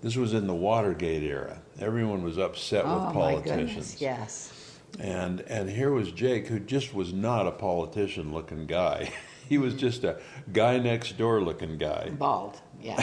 this 0.00 0.14
was 0.16 0.32
in 0.32 0.46
the 0.46 0.54
Watergate 0.54 1.24
era. 1.24 1.58
Everyone 1.80 2.22
was 2.22 2.38
upset 2.38 2.84
oh, 2.86 2.94
with 2.94 3.04
my 3.06 3.12
politicians. 3.12 3.68
goodness. 3.68 4.00
Yes. 4.00 4.52
And 5.00 5.40
and 5.42 5.68
here 5.68 5.90
was 5.90 6.12
Jake, 6.12 6.46
who 6.46 6.58
just 6.60 6.94
was 6.94 7.12
not 7.12 7.46
a 7.46 7.50
politician 7.50 8.32
looking 8.32 8.66
guy. 8.66 9.12
he 9.48 9.58
was 9.58 9.74
just 9.74 10.04
a 10.04 10.20
guy 10.52 10.78
next 10.78 11.16
door 11.18 11.40
looking 11.40 11.78
guy. 11.78 12.10
Bald. 12.10 12.60
Yeah. 12.80 13.02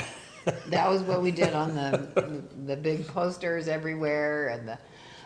that 0.67 0.89
was 0.89 1.01
what 1.01 1.21
we 1.21 1.31
did 1.31 1.53
on 1.53 1.75
the 1.75 2.43
the 2.65 2.77
big 2.77 3.07
posters 3.07 3.67
everywhere 3.67 4.49
and 4.49 4.67
the 4.67 4.77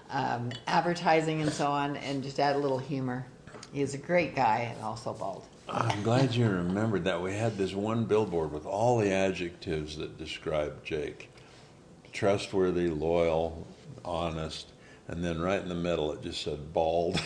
um, 0.10 0.52
advertising 0.66 1.42
and 1.42 1.52
so 1.52 1.68
on, 1.68 1.98
and 1.98 2.24
just 2.24 2.40
add 2.40 2.56
a 2.56 2.60
little 2.60 2.80
humor. 2.80 3.26
He 3.72 3.82
was 3.82 3.94
a 3.94 3.98
great 4.00 4.36
guy 4.36 4.74
and 4.74 4.84
also 4.84 5.14
bald. 5.14 5.46
I'm 5.68 6.02
glad 6.02 6.34
you 6.34 6.48
remembered 6.48 7.04
that. 7.04 7.22
We 7.22 7.34
had 7.34 7.58
this 7.58 7.76
one 7.76 8.06
billboard 8.06 8.52
with 8.52 8.66
all 8.66 8.98
the 8.98 9.12
adjectives 9.12 9.98
that 9.98 10.18
described 10.18 10.84
Jake 10.84 11.30
trustworthy, 12.12 12.90
loyal, 12.90 13.68
honest, 14.04 14.72
and 15.08 15.24
then 15.24 15.40
right 15.40 15.62
in 15.62 15.70
the 15.70 15.76
middle 15.76 16.12
it 16.12 16.24
just 16.24 16.42
said 16.42 16.74
bald. 16.74 17.22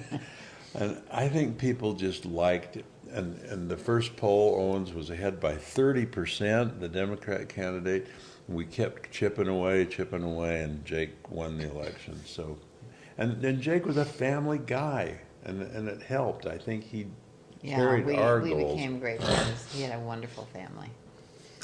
and 0.74 1.02
I 1.10 1.28
think 1.28 1.58
people 1.58 1.94
just 1.94 2.24
liked 2.24 2.76
it. 2.76 2.84
And, 3.16 3.40
and 3.44 3.68
the 3.70 3.78
first 3.78 4.14
poll, 4.16 4.56
Owens 4.60 4.92
was 4.92 5.08
ahead 5.08 5.40
by 5.40 5.54
30%, 5.54 6.80
the 6.80 6.88
Democrat 6.88 7.48
candidate. 7.48 8.08
We 8.46 8.66
kept 8.66 9.10
chipping 9.10 9.48
away, 9.48 9.86
chipping 9.86 10.22
away, 10.22 10.60
and 10.60 10.84
Jake 10.84 11.14
won 11.30 11.56
the 11.56 11.70
election. 11.70 12.20
So, 12.26 12.58
and, 13.16 13.42
and 13.42 13.62
Jake 13.62 13.86
was 13.86 13.96
a 13.96 14.04
family 14.04 14.58
guy, 14.58 15.18
and, 15.44 15.62
and 15.62 15.88
it 15.88 16.02
helped. 16.02 16.44
I 16.46 16.58
think 16.58 16.84
he 16.84 17.06
Yeah, 17.62 17.76
carried 17.76 18.04
we, 18.04 18.16
our 18.16 18.40
we 18.40 18.50
goals. 18.50 18.74
became 18.74 18.98
great 19.00 19.22
friends. 19.22 19.66
He 19.72 19.80
had 19.80 19.98
a 19.98 20.00
wonderful 20.00 20.46
family. 20.52 20.90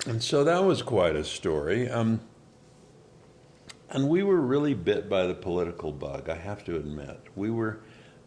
And 0.07 0.23
so 0.23 0.45
that 0.45 0.65
was 0.65 0.81
quite 0.81 1.17
a 1.17 1.23
story. 1.23 1.91
Um, 1.91 2.19
and 3.91 4.09
we 4.09 4.23
were 4.23 4.41
really 4.41 4.73
bit 4.73 5.07
by 5.11 5.27
the 5.27 5.35
political 5.35 5.93
bug, 5.93 6.31
I 6.31 6.37
have 6.37 6.65
to 6.65 6.77
admit. 6.77 7.21
We 7.37 7.51
were, 7.51 7.81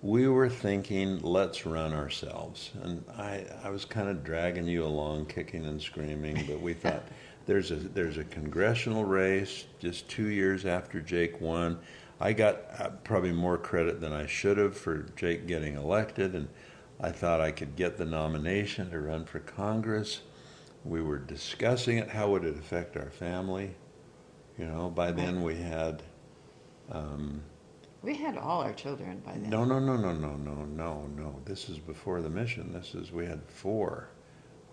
we 0.05 0.27
were 0.27 0.49
thinking, 0.49 1.19
let's 1.23 1.65
run 1.65 1.91
ourselves. 1.91 2.69
And 2.83 3.03
I, 3.17 3.43
I 3.63 3.71
was 3.71 3.85
kind 3.85 4.07
of 4.07 4.23
dragging 4.23 4.67
you 4.67 4.85
along, 4.85 5.25
kicking 5.25 5.65
and 5.65 5.81
screaming, 5.81 6.45
but 6.47 6.61
we 6.61 6.75
thought 6.75 7.01
there's 7.47 7.71
a, 7.71 7.75
there's 7.77 8.19
a 8.19 8.23
congressional 8.25 9.03
race 9.03 9.65
just 9.79 10.07
two 10.07 10.27
years 10.27 10.67
after 10.67 11.01
Jake 11.01 11.41
won. 11.41 11.79
I 12.19 12.33
got 12.33 12.65
uh, 12.77 12.89
probably 13.03 13.31
more 13.31 13.57
credit 13.57 13.99
than 13.99 14.13
I 14.13 14.27
should 14.27 14.59
have 14.59 14.77
for 14.77 15.07
Jake 15.15 15.47
getting 15.47 15.73
elected, 15.73 16.35
and 16.35 16.49
I 17.01 17.09
thought 17.09 17.41
I 17.41 17.49
could 17.49 17.75
get 17.75 17.97
the 17.97 18.05
nomination 18.05 18.91
to 18.91 18.99
run 18.99 19.25
for 19.25 19.39
Congress. 19.39 20.21
We 20.83 21.01
were 21.01 21.17
discussing 21.17 21.97
it. 21.97 22.09
How 22.09 22.29
would 22.29 22.45
it 22.45 22.55
affect 22.59 22.95
our 22.95 23.09
family? 23.09 23.73
You 24.59 24.65
know, 24.67 24.87
by 24.87 25.11
then 25.11 25.41
we 25.41 25.55
had. 25.55 26.03
Um, 26.91 27.41
We 28.05 28.13
had 28.13 28.37
all 28.37 28.61
our 28.61 28.73
children 28.73 29.19
by 29.25 29.31
then. 29.31 29.49
no, 29.49 29.65
no, 29.65 29.79
no, 29.79 29.97
no, 29.97 30.13
no, 30.13 30.35
no, 30.35 30.65
no, 30.65 31.07
no. 31.17 31.41
This 31.43 31.69
is 31.69 31.79
before 31.79 32.21
the 32.21 32.29
mission. 32.29 32.71
This 32.71 32.93
is 32.93 33.11
we 33.11 33.25
had 33.25 33.41
four. 33.47 34.09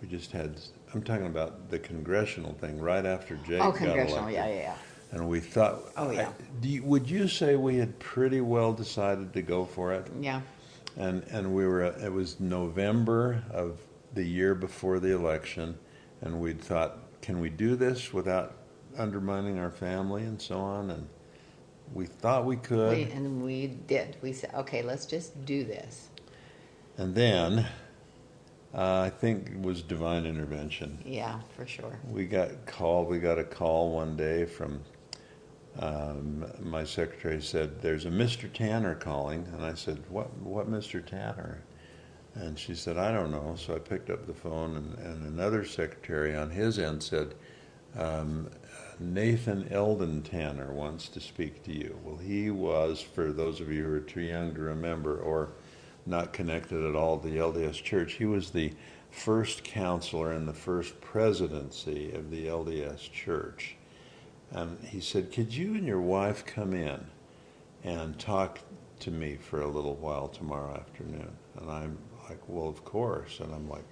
We 0.02 0.08
just 0.08 0.32
had. 0.32 0.60
I'm 0.92 1.02
talking 1.02 1.26
about 1.26 1.70
the 1.70 1.78
congressional 1.78 2.52
thing 2.52 2.78
right 2.78 3.06
after 3.06 3.36
Jake 3.36 3.62
oh, 3.62 3.70
got 3.70 3.76
congressional. 3.76 4.28
elected. 4.28 4.34
Yeah, 4.34 4.48
yeah, 4.48 4.60
yeah. 4.60 4.76
And 5.12 5.30
we 5.30 5.40
thought. 5.40 5.80
Oh, 5.96 6.10
yeah. 6.10 6.28
I- 6.28 6.32
do 6.60 6.68
you, 6.68 6.82
would 6.82 7.08
you 7.08 7.26
say 7.26 7.56
we 7.56 7.76
had 7.76 7.98
pretty 7.98 8.42
well 8.42 8.74
decided 8.74 9.32
to 9.32 9.40
go 9.40 9.64
for 9.64 9.94
it? 9.94 10.06
Yeah. 10.20 10.42
And 10.98 11.22
and 11.30 11.54
we 11.54 11.66
were. 11.66 11.84
It 11.84 12.12
was 12.12 12.38
November 12.38 13.42
of 13.50 13.80
the 14.12 14.24
year 14.24 14.54
before 14.54 15.00
the 15.00 15.14
election, 15.14 15.78
and 16.20 16.38
we'd 16.38 16.60
thought, 16.60 16.98
can 17.22 17.40
we 17.40 17.48
do 17.48 17.76
this 17.76 18.12
without 18.12 18.56
undermining 18.98 19.58
our 19.58 19.70
family 19.70 20.24
and 20.24 20.38
so 20.38 20.58
on? 20.58 20.90
And 20.90 21.08
we 21.94 22.06
thought 22.06 22.44
we 22.44 22.56
could. 22.56 22.96
We, 22.96 23.04
and 23.12 23.42
we 23.42 23.66
did. 23.66 24.16
We 24.22 24.32
said, 24.32 24.50
okay, 24.54 24.82
let's 24.82 25.06
just 25.06 25.44
do 25.44 25.64
this. 25.64 26.08
And 26.96 27.14
then, 27.14 27.66
uh, 28.74 29.00
I 29.00 29.10
think 29.10 29.48
it 29.48 29.60
was 29.60 29.82
divine 29.82 30.26
intervention. 30.26 30.98
Yeah, 31.04 31.40
for 31.56 31.66
sure. 31.66 31.98
We 32.08 32.26
got 32.26 32.66
called. 32.66 33.08
We 33.08 33.18
got 33.18 33.38
a 33.38 33.44
call 33.44 33.92
one 33.92 34.16
day 34.16 34.44
from 34.44 34.80
um, 35.78 36.44
my 36.60 36.84
secretary 36.84 37.40
said, 37.40 37.80
"There's 37.80 38.04
a 38.04 38.10
Mr. 38.10 38.52
Tanner 38.52 38.94
calling," 38.94 39.46
and 39.54 39.64
I 39.64 39.74
said, 39.74 40.02
"What? 40.10 40.32
What 40.38 40.70
Mr. 40.70 41.04
Tanner?" 41.04 41.62
And 42.34 42.58
she 42.58 42.74
said, 42.74 42.96
I 42.96 43.12
don't 43.12 43.30
know. 43.30 43.54
So 43.58 43.74
I 43.74 43.78
picked 43.78 44.08
up 44.08 44.26
the 44.26 44.34
phone, 44.34 44.76
and, 44.76 44.98
and 44.98 45.26
another 45.26 45.64
secretary 45.64 46.34
on 46.34 46.50
his 46.50 46.78
end 46.78 47.02
said, 47.02 47.34
um, 47.96 48.48
Nathan 49.02 49.68
Eldon 49.70 50.22
Tanner 50.22 50.72
wants 50.72 51.08
to 51.08 51.20
speak 51.20 51.62
to 51.64 51.72
you. 51.72 51.98
Well, 52.04 52.18
he 52.18 52.50
was, 52.50 53.00
for 53.00 53.32
those 53.32 53.60
of 53.60 53.70
you 53.70 53.84
who 53.84 53.94
are 53.94 54.00
too 54.00 54.20
young 54.20 54.54
to 54.54 54.60
remember 54.60 55.18
or 55.18 55.50
not 56.06 56.32
connected 56.32 56.84
at 56.84 56.94
all 56.94 57.18
to 57.18 57.28
the 57.28 57.36
LDS 57.36 57.82
Church, 57.82 58.14
he 58.14 58.24
was 58.24 58.50
the 58.50 58.72
first 59.10 59.64
counselor 59.64 60.32
in 60.32 60.46
the 60.46 60.54
first 60.54 61.00
presidency 61.00 62.12
of 62.12 62.30
the 62.30 62.46
LDS 62.46 63.10
Church. 63.12 63.76
And 64.50 64.78
he 64.84 65.00
said, 65.00 65.32
Could 65.32 65.54
you 65.54 65.74
and 65.74 65.86
your 65.86 66.00
wife 66.00 66.44
come 66.44 66.72
in 66.72 67.06
and 67.84 68.18
talk 68.18 68.60
to 69.00 69.10
me 69.10 69.36
for 69.36 69.62
a 69.62 69.68
little 69.68 69.96
while 69.96 70.28
tomorrow 70.28 70.74
afternoon? 70.74 71.32
And 71.58 71.70
I'm 71.70 71.98
like, 72.28 72.40
Well, 72.48 72.68
of 72.68 72.84
course. 72.84 73.40
And 73.40 73.52
I'm 73.54 73.68
like, 73.68 73.84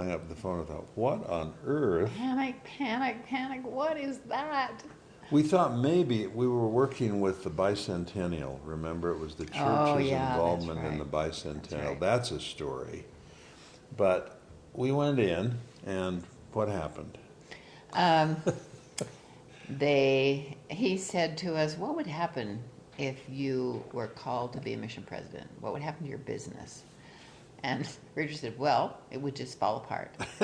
hung 0.00 0.12
up 0.12 0.28
the 0.28 0.34
phone 0.34 0.60
and 0.60 0.68
thought, 0.68 0.86
What 0.94 1.28
on 1.28 1.52
earth? 1.66 2.10
Panic, 2.16 2.62
panic, 2.64 3.26
panic. 3.26 3.60
What 3.64 3.98
is 3.98 4.18
that? 4.28 4.82
We 5.30 5.42
thought 5.42 5.76
maybe 5.76 6.26
we 6.26 6.48
were 6.48 6.66
working 6.66 7.20
with 7.20 7.44
the 7.44 7.50
bicentennial. 7.50 8.58
Remember, 8.64 9.12
it 9.12 9.18
was 9.18 9.34
the 9.34 9.44
church's 9.44 9.58
Oh, 9.60 9.98
yeah, 9.98 10.18
that's 10.36 10.64
involvement 10.64 10.86
in 10.86 10.98
the 10.98 11.04
bicentennial. 11.04 11.88
right. 11.90 12.00
That's 12.00 12.30
a 12.30 12.40
story. 12.40 13.04
But 13.96 14.40
we 14.72 14.90
went 14.90 15.20
in, 15.20 15.58
and 15.86 16.24
what 16.52 16.68
happened? 16.68 17.18
Um, 17.92 18.36
they, 19.68 20.56
he 20.68 20.96
said 20.96 21.36
to 21.38 21.54
us, 21.56 21.76
"What 21.76 21.94
would 21.94 22.06
happen 22.06 22.60
if 22.98 23.18
you 23.28 23.84
were 23.92 24.08
called 24.08 24.52
to 24.54 24.60
be 24.60 24.72
a 24.72 24.76
mission 24.76 25.02
president? 25.04 25.48
What 25.60 25.72
would 25.74 25.82
happen 25.82 26.04
to 26.04 26.08
your 26.08 26.18
business?" 26.18 26.84
And 27.62 27.86
Richard 28.14 28.36
said, 28.36 28.58
"Well, 28.58 28.98
it 29.10 29.20
would 29.20 29.36
just 29.36 29.58
fall 29.58 29.78
apart." 29.78 30.14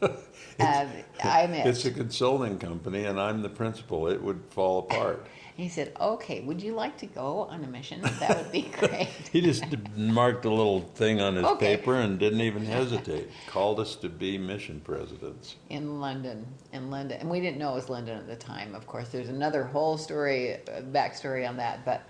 um, 0.00 0.88
I 1.24 1.46
mean, 1.46 1.66
It's 1.66 1.84
a 1.84 1.90
consulting 1.90 2.58
company, 2.58 3.04
and 3.04 3.20
I'm 3.20 3.42
the 3.42 3.48
principal. 3.48 4.08
It 4.08 4.22
would 4.22 4.40
fall 4.50 4.80
apart. 4.80 5.26
he 5.56 5.68
said, 5.68 5.92
"Okay, 6.00 6.40
would 6.40 6.62
you 6.62 6.74
like 6.74 6.96
to 6.98 7.06
go 7.06 7.44
on 7.50 7.64
a 7.64 7.66
mission? 7.66 8.00
That 8.20 8.36
would 8.36 8.52
be 8.52 8.62
great." 8.78 9.08
He 9.32 9.40
just 9.40 9.64
marked 9.96 10.44
a 10.44 10.50
little 10.50 10.82
thing 10.82 11.20
on 11.20 11.36
his 11.36 11.44
Okay. 11.44 11.76
paper 11.76 11.96
and 11.96 12.18
didn't 12.18 12.42
even 12.42 12.64
hesitate. 12.64 13.28
Called 13.46 13.80
us 13.80 13.96
to 13.96 14.08
be 14.08 14.36
mission 14.38 14.80
presidents. 14.80 15.56
in 15.70 16.00
London, 16.00 16.46
in 16.72 16.90
London, 16.90 17.18
and 17.20 17.30
we 17.30 17.40
didn't 17.40 17.58
know 17.58 17.72
it 17.72 17.76
was 17.76 17.88
London 17.88 18.18
at 18.18 18.26
the 18.28 18.36
time. 18.36 18.74
Of 18.74 18.86
course, 18.86 19.08
there's 19.08 19.28
another 19.30 19.64
whole 19.64 19.96
story, 19.98 20.54
uh, 20.54 20.82
backstory 20.92 21.48
on 21.48 21.56
that. 21.56 21.84
But 21.84 22.02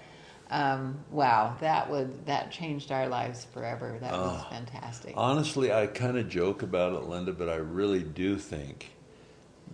um, 0.51 0.99
wow, 1.11 1.57
that 1.61 1.91
would 1.91 2.27
that 2.27 2.51
changed 2.51 2.91
our 2.91 3.09
lives 3.09 3.47
forever. 3.53 3.99
That 4.01 4.13
was 4.13 4.45
fantastic. 4.51 5.15
Honestly, 5.17 5.73
I 5.73 5.87
kind 5.87 6.17
of 6.17 6.29
joke 6.29 6.63
about 6.63 6.95
it, 6.95 7.09
Linda, 7.09 7.33
but 7.33 7.49
I 7.49 7.57
really 7.57 8.03
do 8.03 8.39
think 8.39 8.91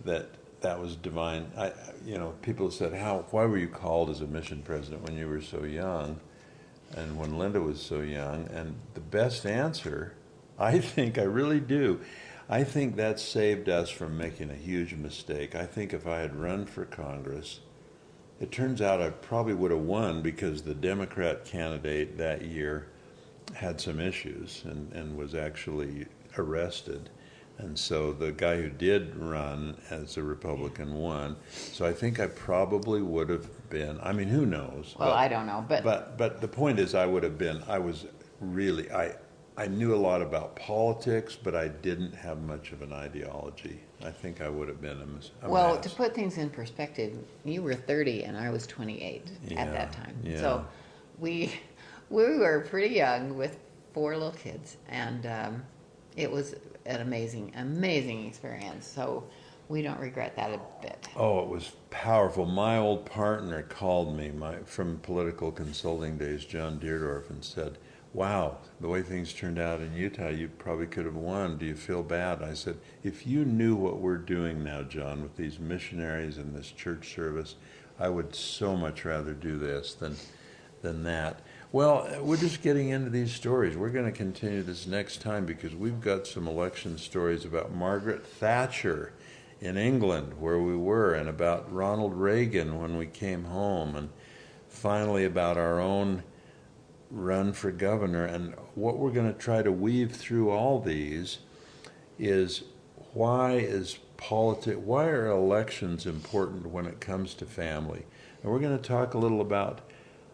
that 0.03 0.29
that 0.61 0.79
was 0.79 0.95
divine. 0.95 1.51
I, 1.57 1.71
you 2.05 2.17
know, 2.17 2.33
people 2.41 2.71
said, 2.71 2.93
"How? 2.93 3.25
Why 3.31 3.45
were 3.45 3.57
you 3.57 3.69
called 3.69 4.09
as 4.09 4.21
a 4.21 4.27
mission 4.27 4.61
president 4.63 5.03
when 5.03 5.17
you 5.17 5.27
were 5.27 5.41
so 5.41 5.63
young?" 5.63 6.19
And 6.95 7.17
when 7.17 7.37
Linda 7.37 7.61
was 7.61 7.81
so 7.81 8.01
young, 8.01 8.47
and 8.47 8.75
the 8.93 9.01
best 9.01 9.45
answer, 9.45 10.13
I 10.59 10.79
think, 10.79 11.17
I 11.17 11.23
really 11.23 11.59
do, 11.59 12.01
I 12.49 12.63
think 12.63 12.95
that 12.95 13.19
saved 13.19 13.69
us 13.69 13.89
from 13.89 14.17
making 14.17 14.51
a 14.51 14.55
huge 14.55 14.93
mistake. 14.93 15.55
I 15.55 15.65
think 15.65 15.93
if 15.93 16.05
I 16.05 16.19
had 16.19 16.35
run 16.35 16.65
for 16.65 16.85
Congress, 16.85 17.59
it 18.39 18.51
turns 18.51 18.81
out 18.81 19.01
I 19.01 19.09
probably 19.09 19.53
would 19.53 19.71
have 19.71 19.81
won 19.81 20.21
because 20.21 20.61
the 20.61 20.73
Democrat 20.75 21.45
candidate 21.45 22.17
that 22.17 22.43
year 22.43 22.87
had 23.53 23.79
some 23.79 23.99
issues 23.99 24.63
and, 24.65 24.91
and 24.93 25.15
was 25.17 25.33
actually 25.35 26.05
arrested. 26.37 27.09
And 27.57 27.79
so 27.79 28.11
the 28.11 28.33
guy 28.33 28.57
who 28.57 28.69
did 28.69 29.15
run 29.15 29.77
as 29.89 30.17
a 30.17 30.23
Republican 30.23 30.93
won. 30.95 31.37
So 31.51 31.85
I 31.85 31.93
think 31.93 32.19
I 32.19 32.27
probably 32.27 33.01
would 33.01 33.29
have 33.29 33.69
been. 33.69 33.97
I 34.03 34.11
mean, 34.11 34.27
who 34.27 34.45
knows? 34.45 34.93
well, 34.99 35.11
But- 35.11 35.15
I 35.15 35.27
don't 35.29 35.45
know, 35.47 35.63
but, 35.67 35.83
but 35.83 36.17
but 36.17 36.41
the 36.41 36.49
point 36.49 36.79
is, 36.79 36.93
I 36.95 37.05
would 37.05 37.23
have 37.23 37.37
been. 37.37 37.63
I 37.67 37.79
was 37.79 38.07
really. 38.41 38.91
I 38.91 39.15
I 39.57 39.67
knew 39.67 39.95
a 39.95 40.01
lot 40.09 40.21
about 40.21 40.57
politics, 40.57 41.37
but 41.41 41.55
I 41.55 41.69
didn't 41.69 42.13
have 42.13 42.41
much 42.41 42.73
of 42.73 42.81
an 42.81 42.91
ideology. 42.91 43.79
I 44.03 44.11
think 44.11 44.41
I 44.41 44.49
would 44.49 44.67
have 44.67 44.81
been 44.81 45.01
a, 45.01 45.05
mis- 45.05 45.31
a 45.41 45.49
well, 45.49 45.75
mess. 45.75 45.83
to 45.85 45.89
put 45.95 46.13
things 46.13 46.37
in 46.37 46.49
perspective, 46.49 47.17
you 47.43 47.61
were 47.61 47.73
30 47.75 48.23
and 48.23 48.37
I 48.37 48.49
was 48.49 48.67
28 48.67 49.27
Yeah, 49.47 49.61
at 49.61 49.71
that 49.71 49.91
time. 49.91 50.15
yeah. 50.23 50.39
So 50.39 50.65
we 51.17 51.51
we 52.09 52.37
were 52.37 52.65
pretty 52.69 52.95
young 52.95 53.37
with 53.37 53.57
four 53.93 54.13
little 54.13 54.31
kids, 54.31 54.77
and 54.89 55.25
um, 55.25 55.63
it 56.15 56.29
was 56.29 56.55
an 56.85 57.01
amazing, 57.01 57.53
amazing 57.55 58.27
experience. 58.27 58.85
So 58.85 59.23
we 59.69 59.81
don't 59.81 59.99
regret 59.99 60.35
that 60.35 60.51
a 60.51 60.59
bit. 60.81 61.07
Oh, 61.15 61.39
it 61.41 61.47
was 61.49 61.71
powerful. 61.89 62.45
My 62.45 62.77
old 62.77 63.05
partner 63.05 63.63
called 63.63 64.15
me 64.15 64.29
my, 64.29 64.57
from 64.65 64.99
political 64.99 65.51
consulting 65.51 66.17
days, 66.17 66.45
John 66.45 66.79
Deardourff, 66.79 67.29
and 67.31 67.43
said, 67.43 67.77
Wow, 68.15 68.59
the 68.79 68.87
way 68.87 69.01
things 69.01 69.33
turned 69.33 69.59
out 69.59 69.81
in 69.81 69.93
Utah, 69.93 70.29
you 70.29 70.47
probably 70.47 70.87
could 70.87 71.03
have 71.03 71.17
won. 71.17 71.57
Do 71.57 71.65
you 71.65 71.75
feel 71.75 72.01
bad? 72.01 72.41
I 72.41 72.53
said, 72.53 72.77
If 73.03 73.27
you 73.27 73.43
knew 73.43 73.75
what 73.75 73.97
we're 73.97 74.15
doing 74.15 74.63
now, 74.63 74.83
John, 74.83 75.21
with 75.21 75.35
these 75.35 75.59
missionaries 75.59 76.37
and 76.37 76.55
this 76.55 76.71
church 76.71 77.13
service, 77.13 77.55
I 77.99 78.07
would 78.07 78.33
so 78.33 78.77
much 78.77 79.03
rather 79.03 79.33
do 79.33 79.57
this 79.57 79.95
than, 79.95 80.15
than 80.81 81.03
that. 81.03 81.41
Well, 81.73 82.07
we're 82.21 82.37
just 82.37 82.61
getting 82.61 82.87
into 82.87 83.09
these 83.09 83.33
stories. 83.33 83.75
We're 83.75 83.89
going 83.89 84.09
to 84.09 84.17
continue 84.17 84.63
this 84.63 84.87
next 84.87 85.19
time 85.19 85.45
because 85.45 85.75
we've 85.75 85.99
got 85.99 86.25
some 86.25 86.47
election 86.47 86.97
stories 86.97 87.43
about 87.43 87.75
Margaret 87.75 88.25
Thatcher 88.25 89.11
in 89.59 89.75
England, 89.75 90.39
where 90.39 90.61
we 90.61 90.77
were, 90.77 91.15
and 91.15 91.27
about 91.27 91.69
Ronald 91.69 92.13
Reagan 92.13 92.79
when 92.79 92.97
we 92.97 93.07
came 93.07 93.43
home, 93.43 93.93
and 93.93 94.09
finally 94.69 95.25
about 95.25 95.57
our 95.57 95.81
own 95.81 96.23
run 97.11 97.53
for 97.53 97.71
governor. 97.71 98.25
And 98.25 98.55
what 98.75 98.97
we're 98.97 99.11
going 99.11 99.31
to 99.31 99.37
try 99.39 99.61
to 99.61 99.71
weave 99.71 100.11
through 100.13 100.49
all 100.51 100.79
these 100.79 101.39
is 102.17 102.63
why 103.13 103.53
is 103.53 103.99
politics, 104.17 104.77
why 104.77 105.05
are 105.05 105.27
elections 105.27 106.05
important 106.05 106.67
when 106.67 106.85
it 106.85 106.99
comes 106.99 107.33
to 107.35 107.45
family? 107.45 108.05
And 108.41 108.51
we're 108.51 108.59
going 108.59 108.77
to 108.77 108.83
talk 108.83 109.13
a 109.13 109.17
little 109.17 109.41
about 109.41 109.81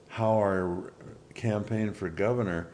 how 0.10 0.34
our 0.34 0.94
campaign 1.34 1.94
for 1.94 2.10
governor, 2.10 2.68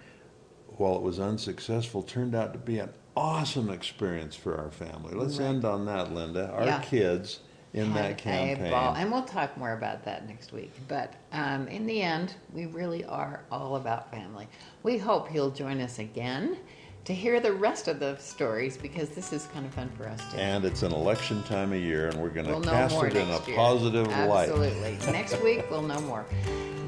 while 0.77 0.95
it 0.95 1.01
was 1.01 1.19
unsuccessful, 1.19 2.03
turned 2.03 2.33
out 2.35 2.53
to 2.53 2.59
be 2.59 2.79
an 2.79 2.89
awesome 3.15 3.69
experience 3.69 4.35
for 4.35 4.57
our 4.57 4.71
family. 4.71 5.13
Let's 5.13 5.39
end 5.39 5.65
on 5.65 5.85
that, 5.85 6.13
Linda. 6.13 6.49
Our 6.51 6.65
Yeah. 6.65 6.81
kids 6.81 7.39
in 7.73 7.93
that 7.93 8.17
campaign. 8.17 8.71
ball, 8.71 8.95
and 8.95 9.11
we'll 9.11 9.23
talk 9.23 9.57
more 9.57 9.73
about 9.73 10.03
that 10.05 10.27
next 10.27 10.51
week. 10.53 10.71
But 10.87 11.13
um, 11.31 11.67
in 11.67 11.85
the 11.85 12.01
end, 12.01 12.33
we 12.53 12.65
really 12.65 13.03
are 13.05 13.41
all 13.51 13.75
about 13.75 14.09
family. 14.11 14.47
We 14.83 14.97
hope 14.97 15.33
you'll 15.33 15.51
join 15.51 15.81
us 15.81 15.99
again 15.99 16.57
to 17.05 17.13
hear 17.13 17.39
the 17.39 17.53
rest 17.53 17.87
of 17.87 17.99
the 18.01 18.17
stories 18.17 18.75
because 18.77 19.09
this 19.09 19.31
is 19.31 19.45
kind 19.53 19.65
of 19.65 19.73
fun 19.73 19.89
for 19.97 20.07
us 20.07 20.19
too. 20.31 20.37
And 20.37 20.65
it's 20.65 20.83
an 20.83 20.91
election 20.91 21.41
time 21.43 21.71
of 21.71 21.79
year, 21.79 22.07
and 22.07 22.19
we're 22.21 22.29
going 22.29 22.47
to 22.47 22.53
We'll 22.53 22.63
cast 22.63 23.01
it 23.01 23.15
in 23.15 23.29
a 23.29 23.45
year. 23.45 23.55
positive 23.55 24.07
light. 24.07 24.49
Absolutely. 24.49 24.97
next 25.11 25.41
week, 25.43 25.63
we'll 25.69 25.83
know 25.83 26.01
more. 26.01 26.25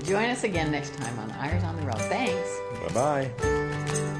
Join 0.03 0.29
us 0.29 0.43
again 0.43 0.71
next 0.71 0.93
time 0.95 1.17
on 1.19 1.31
Eyres 1.31 1.63
on 1.63 1.75
the 1.77 1.83
Road. 1.83 1.97
Thanks. 1.99 2.59
Bye 2.93 3.29
bye. 3.31 4.18